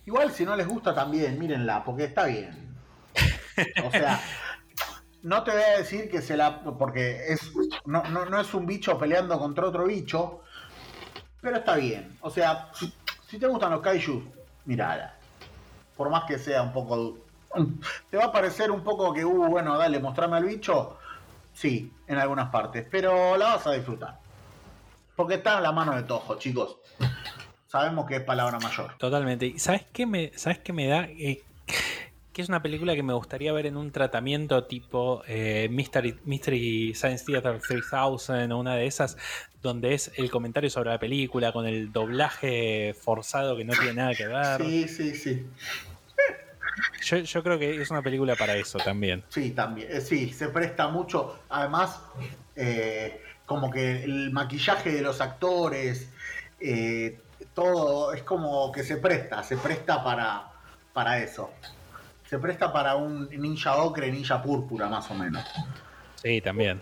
[0.06, 2.72] Igual si no les gusta también, mírenla, porque está bien.
[3.84, 4.20] O sea,
[5.22, 6.60] no te voy a decir que se la...
[6.62, 7.52] porque es,
[7.84, 10.42] no, no, es un bicho peleando contra otro bicho,
[11.40, 12.16] pero está bien.
[12.20, 12.70] O sea,
[13.28, 14.22] si, te gustan los kaiju,
[14.66, 15.16] mirala.
[15.96, 17.18] Por más que sea un poco
[18.10, 20.98] ¿Te va a parecer un poco que, uh, bueno, dale, mostrame al bicho?
[21.52, 24.18] Sí, en algunas partes, pero la vas a disfrutar.
[25.16, 26.78] Porque está en la mano de Tojo, chicos.
[27.66, 28.96] Sabemos que es palabra mayor.
[28.98, 29.46] Totalmente.
[29.46, 31.04] ¿Y sabes qué me, sabes qué me da?
[31.04, 31.42] Eh,
[32.32, 36.94] que es una película que me gustaría ver en un tratamiento tipo eh, Mystery, Mystery
[36.94, 39.18] Science Theater 3000 o una de esas,
[39.60, 44.14] donde es el comentario sobre la película con el doblaje forzado que no tiene nada
[44.14, 44.62] que ver.
[44.62, 45.46] Sí, sí, sí.
[47.02, 49.24] Yo, creo que es una película para eso también.
[49.28, 49.88] Sí, también.
[49.90, 51.40] Eh, sí, se presta mucho.
[51.48, 52.00] Además,
[52.56, 56.08] eh, como que el maquillaje de los actores,
[56.60, 57.20] eh,
[57.54, 60.50] todo es como que se presta, se presta para,
[60.92, 61.50] para eso.
[62.28, 65.44] Se presta para un ninja ocre, ninja púrpura, más o menos.
[66.14, 66.80] Sí, también.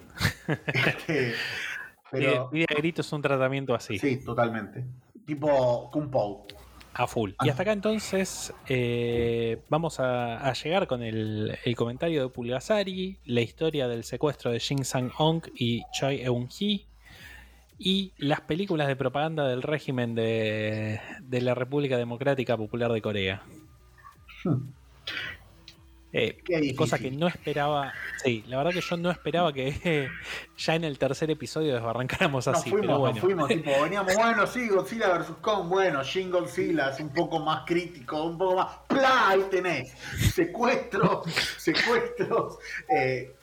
[0.67, 1.35] Este,
[2.11, 2.49] pero...
[2.51, 3.99] Vida Grito es un tratamiento así.
[3.99, 4.85] Sí, totalmente.
[5.27, 6.47] Tipo Kung Po.
[6.95, 7.33] A full.
[7.43, 13.89] Y hasta acá entonces eh, vamos a, llegar con el, comentario de Pulgasari, la historia
[13.89, 16.87] del secuestro de Shin Sang-ong y Choi Eun-hee
[17.79, 23.43] y las películas de propaganda del régimen de, de la República Democrática Popular de Corea.
[24.45, 24.73] Hmm.
[26.13, 27.93] Eh, cosa que no esperaba.
[28.23, 30.09] Sí, la verdad que yo no esperaba que
[30.59, 32.71] ya en el tercer episodio desbarrancáramos así.
[32.71, 33.21] fuimos, pero bueno.
[33.21, 35.37] fuimos, tipo, veníamos, bueno, sí, Godzilla vs.
[35.41, 38.69] Kong, bueno, Shin Godzilla es un poco más crítico, un poco más.
[38.89, 39.29] ¡Pla!
[39.29, 39.93] Ahí tenés.
[40.35, 41.27] Secuestros,
[41.59, 42.59] secuestros.
[42.89, 43.37] Eh,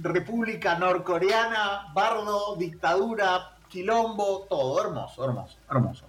[0.00, 4.82] República Norcoreana, bardo, dictadura, quilombo, todo.
[4.82, 6.06] Hermoso, hermoso, hermoso.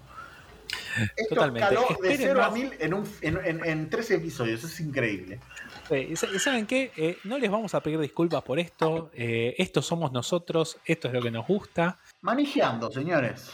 [1.16, 1.74] Esto Totalmente.
[1.74, 2.74] escaló de 0 a 1000
[3.22, 5.39] en, en, tres episodios, es increíble.
[5.91, 6.91] ¿Y saben qué?
[6.96, 9.12] Eh, no les vamos a pedir disculpas por esto.
[9.14, 12.00] Eh, esto somos nosotros, esto es lo que nos gusta.
[12.22, 13.50] Manejando, señores.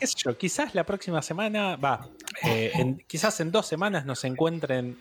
[0.00, 2.08] Es yo, quizás la próxima semana, va,
[2.44, 4.98] eh, quizás en dos semanas nos encuentren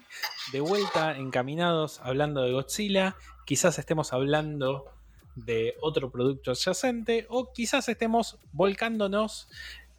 [0.52, 3.16] de vuelta encaminados hablando de Godzilla.
[3.46, 4.92] Quizás estemos hablando
[5.38, 9.50] de otro producto adyacente o quizás estemos volcándonos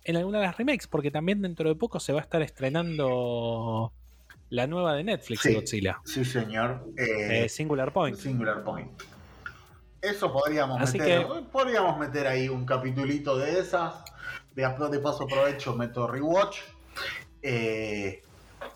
[0.08, 3.92] en alguna de las remakes, porque también dentro de poco se va a estar estrenando
[4.48, 6.00] la nueva de Netflix, Godzilla.
[6.02, 6.82] Sí, señor.
[6.96, 8.16] Eh, eh, Singular Point.
[8.16, 8.90] Singular Point.
[10.00, 11.26] Eso podríamos meter.
[11.52, 14.02] Podríamos meter ahí un capitulito de esas.
[14.54, 16.56] De, de paso aprovecho, meto rewatch.
[17.42, 18.22] Eh,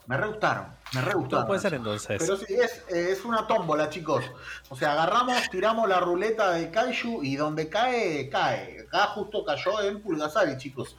[0.06, 1.46] me re gustaron, me re gustaron.
[1.46, 2.16] puede ser entonces.
[2.18, 4.24] Pero sí, es, es, una tómbola, chicos.
[4.68, 8.80] O sea, agarramos, tiramos la ruleta de Kaiju y donde cae, cae.
[8.86, 10.96] Acá justo cayó en Pulgasari, chicos.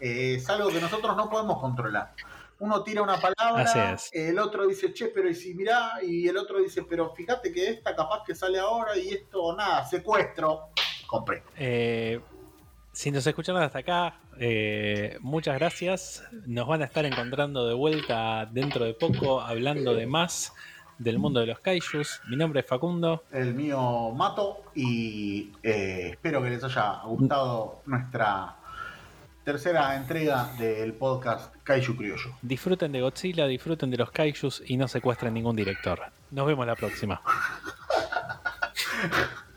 [0.00, 2.14] Eh, es algo que nosotros no podemos controlar.
[2.60, 6.58] Uno tira una palabra, el otro dice, che, pero y si mirá, y el otro
[6.58, 10.70] dice, pero fíjate que esta capaz que sale ahora y esto, nada, secuestro.
[11.06, 11.44] Compré.
[11.56, 12.20] Eh,
[12.90, 16.24] si nos escucharon hasta acá, eh, muchas gracias.
[16.46, 20.52] Nos van a estar encontrando de vuelta dentro de poco, hablando de más
[20.98, 22.20] del mundo de los kaijus.
[22.28, 23.24] Mi nombre es Facundo.
[23.32, 28.56] El mío Mato y espero que les haya gustado nuestra
[29.44, 32.36] tercera entrega del podcast Kaiju Criollo.
[32.42, 36.00] Disfruten de Godzilla, disfruten de los Kaijus y no secuestren ningún director.
[36.30, 37.22] Nos vemos la próxima.